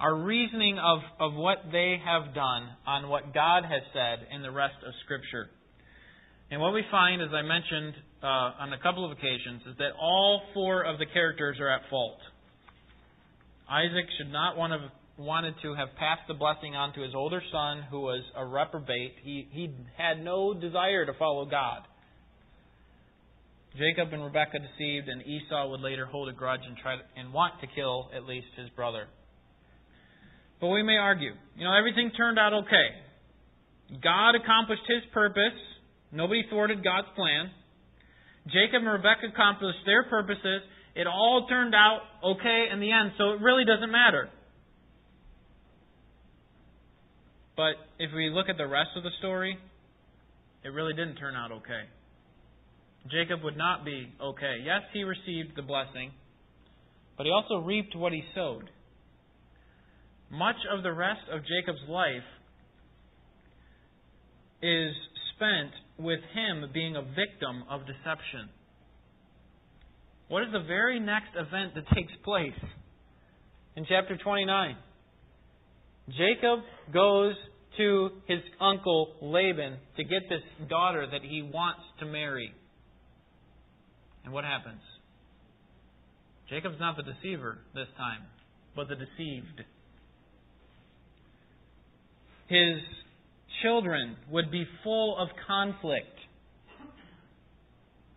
[0.00, 4.50] our reasoning of, of what they have done on what God has said in the
[4.50, 5.48] rest of Scripture.
[6.50, 9.90] And what we find, as I mentioned uh, on a couple of occasions, is that
[10.00, 12.18] all four of the characters are at fault.
[13.68, 17.40] Isaac should not want to wanted to have passed the blessing on to his older
[17.50, 19.14] son, who was a reprobate.
[19.22, 21.80] He, he had no desire to follow God.
[23.78, 27.32] Jacob and Rebekah deceived, and Esau would later hold a grudge and try to, and
[27.32, 29.06] want to kill at least his brother.
[30.60, 32.88] But we may argue, you know, everything turned out okay.
[34.02, 35.56] God accomplished His purpose.
[36.10, 37.50] Nobody thwarted God's plan.
[38.46, 40.62] Jacob and Rebekah accomplished their purposes.
[40.96, 44.30] It all turned out okay in the end, so it really doesn't matter.
[47.54, 49.58] But if we look at the rest of the story,
[50.64, 51.84] it really didn't turn out okay.
[53.10, 54.56] Jacob would not be okay.
[54.64, 56.12] Yes, he received the blessing,
[57.18, 58.70] but he also reaped what he sowed.
[60.30, 62.26] much of the rest of Jacob's life
[64.62, 64.92] is
[65.34, 68.48] spent with him being a victim of deception.
[70.28, 72.58] What is the very next event that takes place?
[73.76, 74.76] In chapter 29,
[76.08, 76.60] Jacob
[76.92, 77.34] goes
[77.76, 82.52] to his uncle Laban to get this daughter that he wants to marry.
[84.24, 84.80] And what happens?
[86.48, 88.22] Jacob's not the deceiver this time,
[88.74, 89.62] but the deceived.
[92.48, 92.78] His
[93.62, 96.15] children would be full of conflict.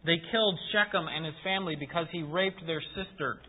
[0.06, 3.40] They killed Shechem and his family because he raped their sister.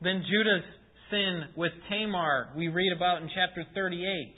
[0.00, 0.64] Then Judah's
[1.10, 4.34] sin with Tamar, we read about in chapter 38.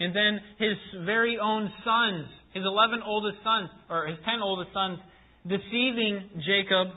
[0.00, 4.98] And then his very own sons, his 11 oldest sons, or his 10 oldest sons,
[5.46, 6.88] deceiving Jacob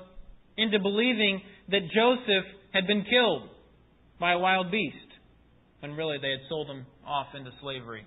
[0.57, 3.49] into believing that Joseph had been killed
[4.19, 4.95] by a wild beast,
[5.79, 8.05] when really they had sold him off into slavery.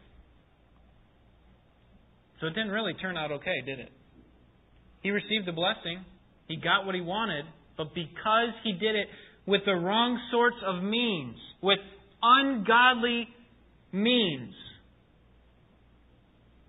[2.40, 3.92] So it didn't really turn out okay, did it?
[5.02, 6.04] He received the blessing,
[6.46, 7.44] he got what he wanted,
[7.76, 9.08] but because he did it
[9.46, 11.78] with the wrong sorts of means, with
[12.22, 13.28] ungodly
[13.92, 14.54] means,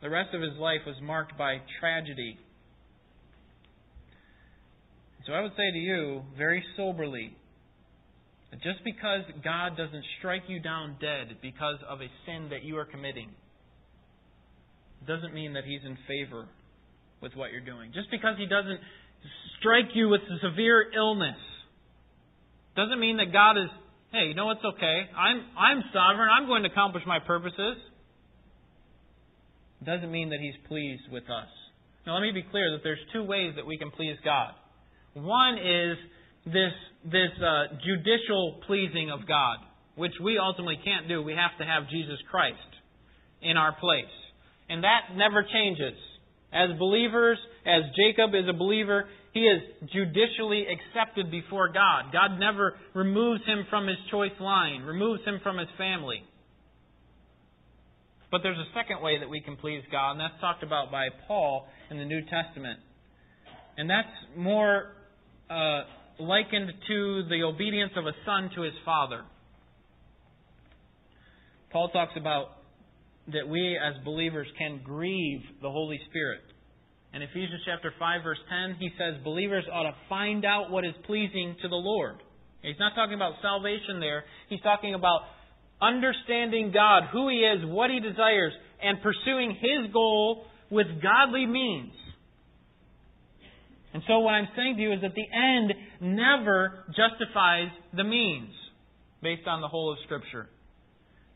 [0.02, 2.38] the rest of his life was marked by tragedy.
[5.28, 7.36] So I would say to you, very soberly,
[8.50, 12.78] that just because God doesn't strike you down dead because of a sin that you
[12.78, 13.30] are committing,
[15.08, 16.48] doesn't mean that He's in favor
[17.22, 17.92] with what you're doing.
[17.94, 18.80] Just because He doesn't
[19.60, 21.38] strike you with severe illness,
[22.76, 23.70] doesn't mean that God is,
[24.12, 25.10] hey, you know what's okay?
[25.16, 26.30] I'm, I'm sovereign.
[26.30, 27.78] I'm going to accomplish my purposes.
[29.86, 31.50] Doesn't mean that He's pleased with us.
[32.06, 34.54] Now, let me be clear that there's two ways that we can please God.
[35.14, 35.98] One is
[36.46, 36.74] this,
[37.06, 39.58] this uh, judicial pleasing of God,
[39.96, 41.22] which we ultimately can't do.
[41.22, 42.58] We have to have Jesus Christ
[43.42, 44.14] in our place.
[44.70, 45.98] And that never changes.
[46.54, 49.62] As believers, as Jacob is a believer, he is
[49.94, 52.12] judicially accepted before God.
[52.12, 56.24] God never removes him from his choice line, removes him from his family.
[58.32, 61.08] But there's a second way that we can please God, and that's talked about by
[61.28, 62.80] Paul in the New Testament.
[63.78, 64.94] And that's more
[65.50, 65.84] uh,
[66.20, 69.24] likened to the obedience of a son to his father.
[71.72, 72.48] Paul talks about
[73.28, 76.42] that we as believers can grieve the Holy Spirit.
[77.14, 80.94] In Ephesians chapter 5 verse 10, he says believers ought to find out what is
[81.06, 82.16] pleasing to the Lord.
[82.62, 84.24] He's not talking about salvation there.
[84.50, 85.22] He's talking about
[85.82, 91.94] understanding God, who he is, what he desires, and pursuing his goal with godly means.
[93.94, 98.54] And so what I'm saying to you is that the end never justifies the means
[99.22, 100.48] based on the whole of Scripture.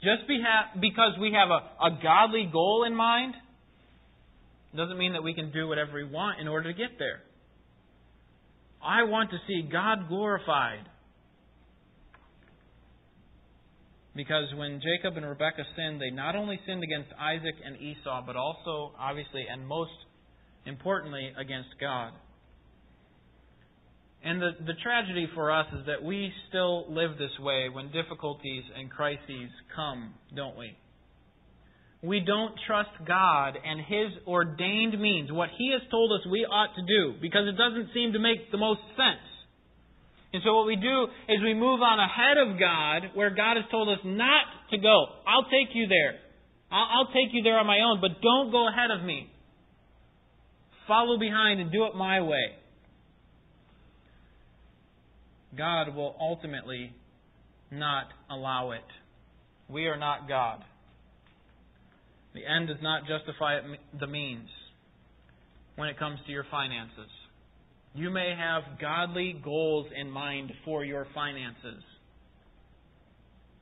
[0.02, 3.34] Just because we have a, a godly goal in mind
[4.76, 7.22] doesn't mean that we can do whatever we want in order to get there.
[8.84, 10.88] I want to see God glorified.
[14.16, 18.36] Because when Jacob and Rebekah sinned, they not only sinned against Isaac and Esau, but
[18.36, 19.92] also, obviously, and most
[20.66, 22.12] importantly, against God.
[24.26, 28.64] And the, the tragedy for us is that we still live this way when difficulties
[28.76, 30.76] and crises come, don't we?
[32.02, 36.74] We don't trust God and His ordained means, what He has told us we ought
[36.74, 39.22] to do, because it doesn't seem to make the most sense.
[40.34, 43.70] And so what we do is we move on ahead of God where God has
[43.70, 45.06] told us not to go.
[45.30, 46.18] I'll take you there.
[46.72, 49.30] I'll, I'll take you there on my own, but don't go ahead of me.
[50.88, 52.65] Follow behind and do it my way.
[55.58, 56.94] God will ultimately
[57.72, 58.86] not allow it.
[59.70, 60.64] We are not God.
[62.34, 63.60] The end does not justify
[64.00, 64.50] the means
[65.76, 67.10] when it comes to your finances.
[67.94, 71.82] You may have godly goals in mind for your finances.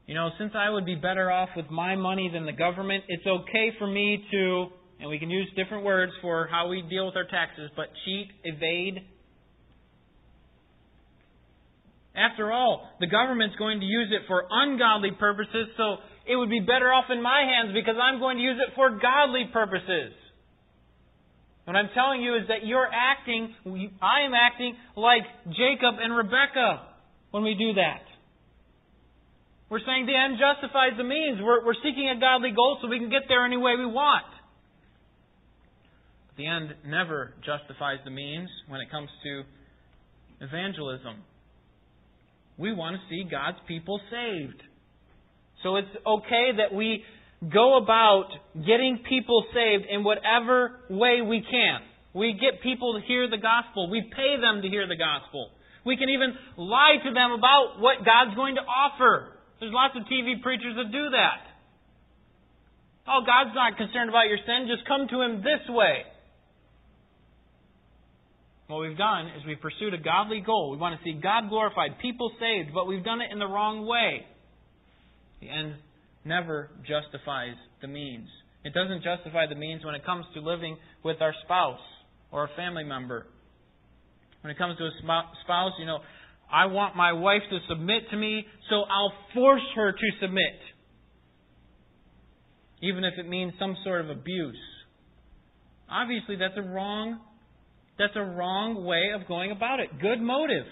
[0.07, 3.25] You know, since I would be better off with my money than the government, it's
[3.25, 4.65] okay for me to,
[4.99, 8.27] and we can use different words for how we deal with our taxes, but cheat,
[8.43, 9.05] evade,
[12.15, 15.97] after all, the government's going to use it for ungodly purposes, so
[16.27, 18.91] it would be better off in my hands because I'm going to use it for
[19.01, 20.13] godly purposes.
[21.65, 23.55] What I'm telling you is that you're acting,
[24.01, 26.93] I am acting like Jacob and Rebekah
[27.31, 28.03] when we do that.
[29.69, 31.39] We're saying the end justifies the means.
[31.41, 34.27] We're, we're seeking a godly goal so we can get there any way we want.
[36.27, 39.43] But the end never justifies the means when it comes to
[40.45, 41.23] evangelism.
[42.57, 44.61] We want to see God's people saved.
[45.63, 47.03] So it's okay that we
[47.51, 51.79] go about getting people saved in whatever way we can.
[52.13, 53.89] We get people to hear the gospel.
[53.89, 55.49] We pay them to hear the gospel.
[55.85, 59.33] We can even lie to them about what God's going to offer.
[59.59, 61.41] There's lots of TV preachers that do that.
[63.07, 64.69] Oh, God's not concerned about your sin.
[64.71, 66.07] Just come to Him this way.
[68.67, 70.71] What we've done is we've pursued a godly goal.
[70.71, 73.85] We want to see God glorified, people saved, but we've done it in the wrong
[73.85, 74.25] way.
[75.41, 75.75] The end
[76.23, 78.29] never justifies the means.
[78.63, 81.83] It doesn't justify the means when it comes to living with our spouse
[82.31, 83.27] or a family member.
[84.41, 84.91] When it comes to a
[85.43, 85.99] spouse, you know,
[86.51, 90.59] I want my wife to submit to me, so I'll force her to submit.
[92.81, 94.55] Even if it means some sort of abuse.
[95.89, 97.19] Obviously, that's a wrong
[97.97, 99.89] that's a wrong way of going about it.
[100.01, 100.65] Good motive.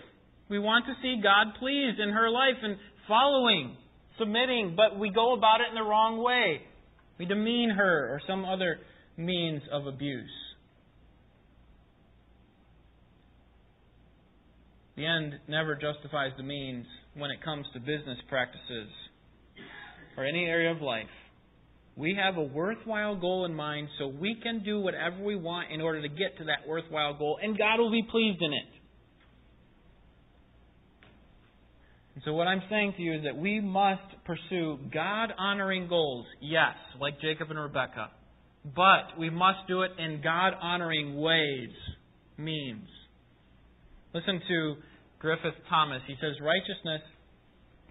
[0.49, 3.77] We want to see God pleased in her life and following,
[4.19, 6.61] submitting, but we go about it in the wrong way.
[7.19, 8.79] We demean her or some other
[9.17, 10.29] means of abuse.
[14.97, 18.89] The end never justifies the means when it comes to business practices
[20.17, 21.05] or any area of life.
[21.95, 25.81] We have a worthwhile goal in mind, so we can do whatever we want in
[25.81, 28.81] order to get to that worthwhile goal, and God will be pleased in it.
[32.15, 36.25] And so, what I'm saying to you is that we must pursue God honoring goals,
[36.41, 38.11] yes, like Jacob and Rebekah,
[38.75, 41.71] but we must do it in God honoring ways,
[42.37, 42.87] means.
[44.13, 44.75] Listen to
[45.19, 46.01] Griffith Thomas.
[46.07, 47.01] He says, Righteousness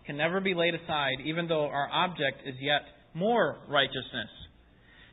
[0.07, 2.83] can never be laid aside, even though our object is yet
[3.15, 4.31] more righteousness.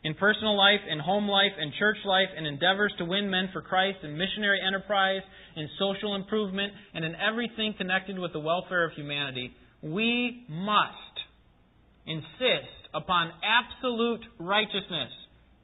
[0.04, 3.62] In personal life, in home life, in church life, in endeavors to win men for
[3.62, 5.22] Christ, in missionary enterprise,
[5.56, 10.94] in social improvement, and in everything connected with the welfare of humanity, we must
[12.06, 15.12] insist upon absolute righteousness,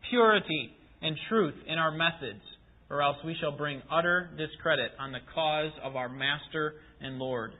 [0.09, 0.71] purity,
[1.01, 2.41] and truth in our methods,
[2.89, 7.53] or else we shall bring utter discredit on the cause of our Master and Lord.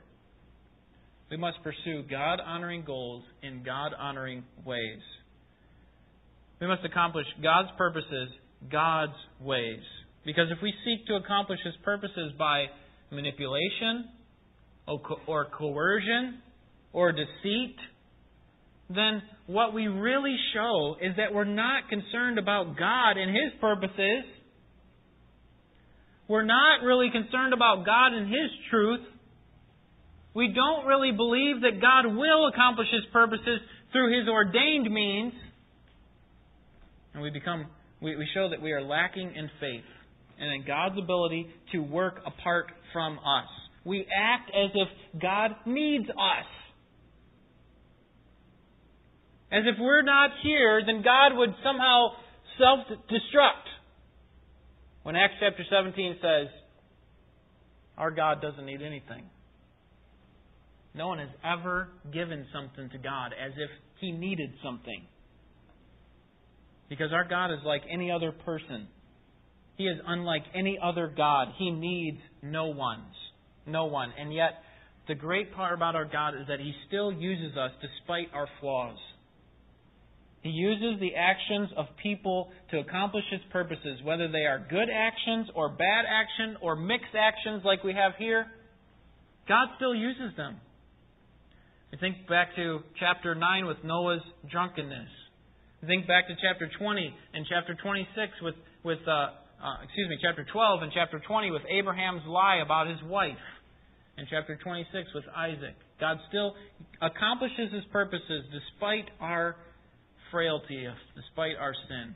[1.30, 5.00] We must pursue God honoring goals in God honoring ways.
[6.60, 8.28] We must accomplish God's purposes
[8.70, 9.82] God's ways.
[10.24, 12.66] Because if we seek to accomplish His purposes by
[13.10, 14.08] manipulation
[14.86, 16.40] or coercion
[16.92, 17.76] or deceit,
[18.88, 24.24] then what we really show is that we're not concerned about God and His purposes.
[26.28, 29.00] We're not really concerned about God and His truth
[30.34, 33.60] we don't really believe that God will accomplish His purposes
[33.92, 35.32] through His ordained means.
[37.14, 37.66] And we become,
[38.02, 39.84] we, we show that we are lacking in faith
[40.40, 43.48] and in God's ability to work apart from us.
[43.84, 46.46] We act as if God needs us.
[49.52, 52.08] As if we're not here, then God would somehow
[52.58, 53.70] self destruct.
[55.04, 56.48] When Acts chapter 17 says,
[57.96, 59.30] Our God doesn't need anything.
[60.94, 63.70] No one has ever given something to God as if
[64.00, 65.04] he needed something.
[66.88, 68.86] Because our God is like any other person.
[69.76, 71.48] He is unlike any other God.
[71.58, 73.14] He needs no one's.
[73.66, 74.12] No one.
[74.18, 74.62] And yet,
[75.08, 78.96] the great part about our God is that He still uses us despite our flaws.
[80.42, 85.48] He uses the actions of people to accomplish His purposes, whether they are good actions
[85.54, 88.46] or bad action or mixed actions like we have here.
[89.48, 90.60] God still uses them.
[91.94, 94.20] You think back to chapter 9 with Noah's
[94.50, 95.06] drunkenness.
[95.80, 99.30] You think back to chapter 20 and chapter 26 with, with uh,
[99.62, 103.38] uh, excuse me, chapter 12 and chapter 20 with Abraham's lie about his wife.
[104.18, 105.76] And chapter 26 with Isaac.
[106.00, 106.54] God still
[107.00, 109.54] accomplishes his purposes despite our
[110.32, 112.12] frailty, despite our sin.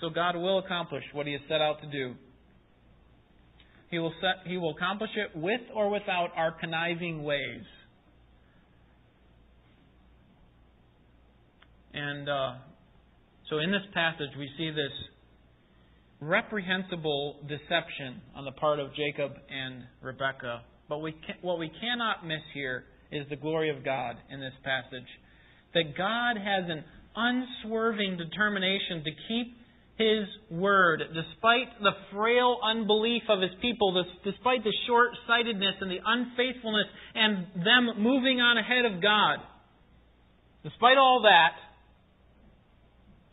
[0.00, 2.14] So God will accomplish what he has set out to do.
[3.90, 7.64] He will, set, he will accomplish it with or without our conniving ways.
[11.96, 12.52] And uh,
[13.48, 14.92] so in this passage, we see this
[16.20, 20.60] reprehensible deception on the part of Jacob and Rebekah.
[20.90, 24.52] But we can, what we cannot miss here is the glory of God in this
[24.62, 25.08] passage.
[25.72, 26.84] That God has an
[27.16, 29.56] unswerving determination to keep
[29.96, 36.00] His word, despite the frail unbelief of His people, despite the short sightedness and the
[36.04, 39.38] unfaithfulness and them moving on ahead of God.
[40.62, 41.56] Despite all that,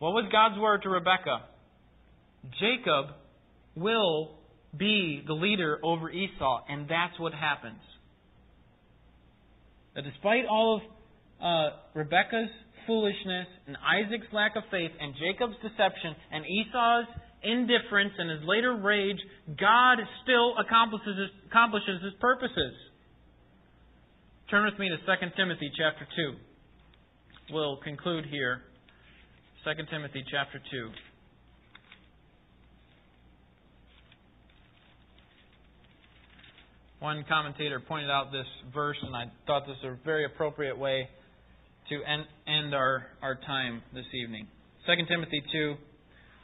[0.04, 1.47] what was God's word to Rebekah?
[2.60, 3.16] Jacob
[3.74, 4.36] will
[4.78, 7.80] be the leader over Esau, and that's what happens.
[9.95, 10.82] That despite all of
[11.39, 12.51] uh, Rebekah's
[12.86, 17.08] foolishness and Isaac's lack of faith and Jacob's deception and Esau's
[17.41, 19.24] indifference and his later rage,
[19.58, 22.76] God still accomplishes his, accomplishes his purposes.
[24.51, 26.06] Turn with me to 2 Timothy chapter
[27.47, 27.56] 2.
[27.56, 28.64] We'll conclude here.
[29.64, 30.89] 2 Timothy chapter 2.
[36.99, 41.07] One commentator pointed out this verse, and I thought this was a very appropriate way
[41.88, 44.47] to end, end our, our time this evening.
[44.86, 45.76] 2 Timothy 2,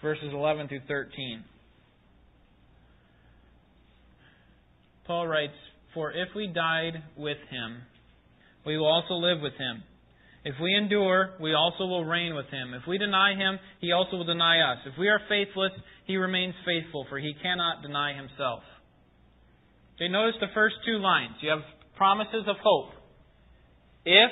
[0.01, 1.43] verses 11 through 13.
[5.05, 5.53] Paul writes,
[5.93, 7.81] For if we died with him,
[8.65, 9.83] we will also live with him.
[10.45, 12.73] If we endure, we also will reign with him.
[12.73, 14.77] If we deny him, he also will deny us.
[14.85, 15.71] If we are faithless,
[16.05, 18.63] he remains faithful, for he cannot deny himself.
[19.95, 21.35] Okay, notice the first two lines.
[21.41, 21.59] You have
[21.97, 22.91] promises of hope.
[24.05, 24.31] If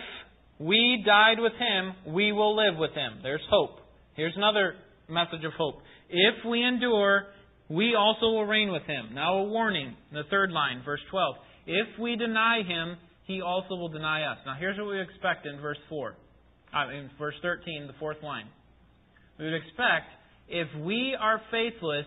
[0.60, 3.20] we died with him, we will live with him.
[3.22, 3.80] There's hope.
[4.16, 4.76] Here's another
[5.10, 5.76] message of hope.
[6.10, 7.26] If we endure,
[7.70, 9.14] we also will reign with him.
[9.14, 11.36] Now, a warning, the third line, verse 12.
[11.68, 12.98] If we deny him,
[13.28, 14.38] he also will deny us.
[14.46, 16.16] Now, here's what we expect in verse 4.
[16.74, 18.48] Uh, in verse 13, the fourth line.
[19.38, 20.08] We would expect
[20.48, 22.06] if we are faithless,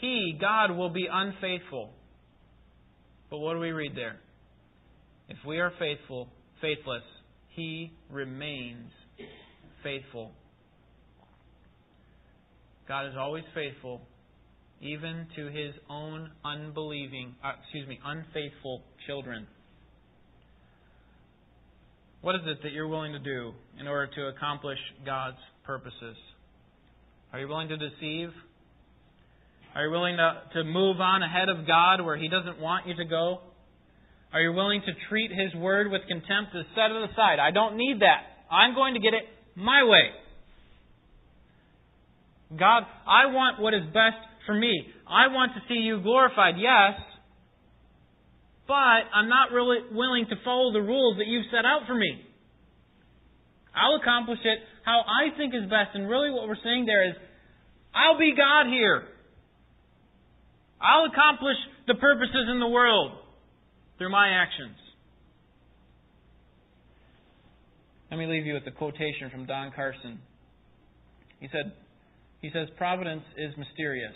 [0.00, 1.90] he, God, will be unfaithful.
[3.30, 4.16] But what do we read there?
[5.28, 6.28] If we are faithful,
[6.60, 7.02] faithless,
[7.50, 8.90] he remains
[9.82, 10.32] faithful.
[12.88, 14.00] God is always faithful,
[14.80, 19.46] even to his own unbelieving, uh, excuse me, unfaithful children.
[22.24, 26.16] What is it that you're willing to do in order to accomplish God's purposes?
[27.34, 28.30] Are you willing to deceive?
[29.74, 32.96] Are you willing to, to move on ahead of God where He doesn't want you
[32.96, 33.40] to go?
[34.32, 37.40] Are you willing to treat His word with contempt to set it aside?
[37.40, 38.24] I don't need that.
[38.50, 40.08] I'm going to get it my way.
[42.58, 44.16] God, I want what is best
[44.46, 44.72] for me.
[45.06, 46.98] I want to see you glorified, yes,
[48.66, 48.74] but
[49.12, 52.24] I'm not really willing to follow the rules that you've set out for me.
[53.74, 55.94] I'll accomplish it how I think is best.
[55.94, 57.16] And really, what we're saying there is,
[57.94, 59.04] I'll be God here.
[60.80, 61.56] I'll accomplish
[61.86, 63.12] the purposes in the world
[63.98, 64.76] through my actions.
[68.10, 70.20] Let me leave you with a quotation from Don Carson.
[71.40, 71.72] He said,
[72.40, 74.14] he says, Providence is mysterious.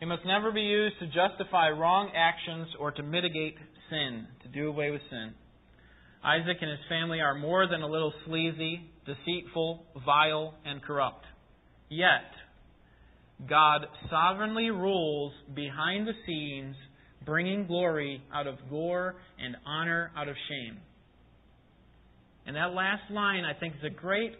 [0.00, 3.56] It must never be used to justify wrong actions or to mitigate
[3.90, 5.34] sin, to do away with sin.
[6.24, 11.24] Isaac and his family are more than a little sleazy, deceitful, vile, and corrupt.
[11.90, 12.30] Yet,
[13.48, 16.76] God sovereignly rules behind the scenes,
[17.26, 20.78] bringing glory out of gore and honor out of shame.
[22.46, 24.32] And that last line, I think, is a great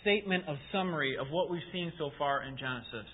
[0.00, 3.10] statement of summary of what we've seen so far in Genesis.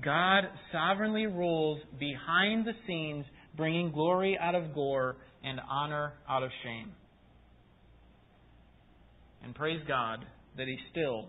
[0.00, 3.26] God sovereignly rules behind the scenes,
[3.56, 6.92] bringing glory out of gore and honor out of shame.
[9.44, 10.24] And praise God
[10.56, 11.28] that He still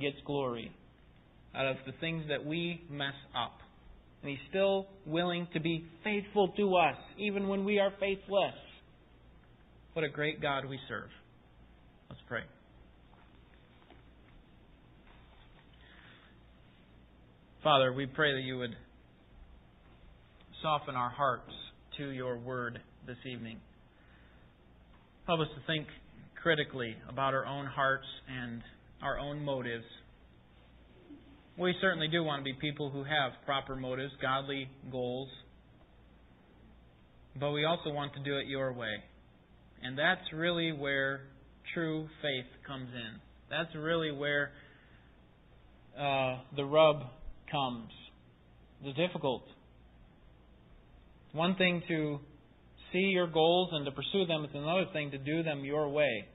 [0.00, 0.72] gets glory
[1.54, 3.58] out of the things that we mess up.
[4.22, 8.54] And He's still willing to be faithful to us, even when we are faithless.
[9.92, 11.10] What a great God we serve.
[12.08, 12.42] Let's pray.
[17.62, 18.74] Father, we pray that you would
[20.62, 21.52] soften our hearts
[21.98, 23.58] to your word this evening.
[25.26, 25.86] Help us to think
[26.42, 28.62] critically about our own hearts and
[29.02, 29.84] our own motives.
[31.58, 35.28] We certainly do want to be people who have proper motives, godly goals,
[37.38, 38.94] but we also want to do it your way.
[39.82, 41.24] And that's really where
[41.74, 43.20] true faith comes in.
[43.50, 44.52] That's really where
[45.98, 47.02] uh, the rub
[47.50, 47.90] comes.
[48.82, 49.42] It's difficult.
[51.26, 52.20] It's one thing to
[52.92, 56.26] see your goals and to pursue them, it's another thing to do them your way.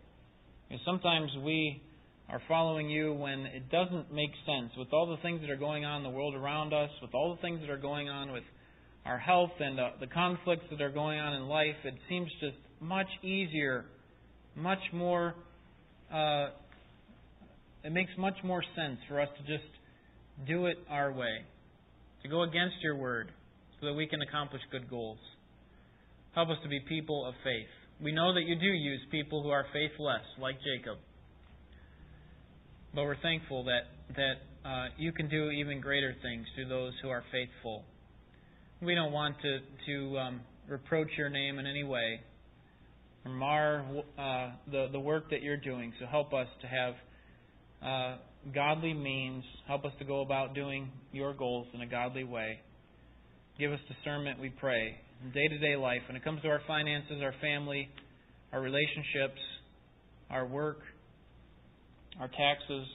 [0.70, 1.82] And sometimes we
[2.30, 5.86] are following you when it doesn't make sense with all the things that are going
[5.86, 8.44] on in the world around us, with all the things that are going on with
[9.06, 11.76] our health and uh, the conflicts that are going on in life.
[11.84, 13.86] It seems just much easier,
[14.56, 15.36] much more.
[16.12, 16.50] Uh,
[17.84, 19.70] it makes much more sense for us to just
[20.48, 21.38] do it our way,
[22.24, 23.32] to go against your word,
[23.80, 25.20] so that we can accomplish good goals.
[26.34, 27.68] Help us to be people of faith.
[28.02, 30.98] We know that you do use people who are faithless, like Jacob.
[32.94, 37.10] But we're thankful that, that uh, you can do even greater things to those who
[37.10, 37.84] are faithful.
[38.82, 42.22] We don't want to, to um, reproach your name in any way,
[43.26, 43.86] or mar
[44.18, 45.94] uh, the the work that you're doing.
[46.00, 46.94] So help us to have
[47.82, 48.18] uh,
[48.54, 49.44] godly means.
[49.68, 52.60] Help us to go about doing your goals in a godly way.
[53.58, 56.02] Give us discernment, we pray, in day to day life.
[56.08, 57.90] When it comes to our finances, our family,
[58.52, 59.40] our relationships,
[60.30, 60.80] our work,
[62.20, 62.88] our taxes,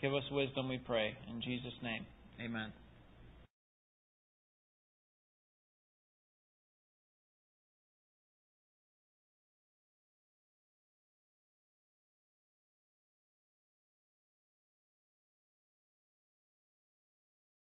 [0.00, 1.16] give us wisdom, we pray.
[1.30, 2.04] In Jesus' name,
[2.44, 2.72] amen.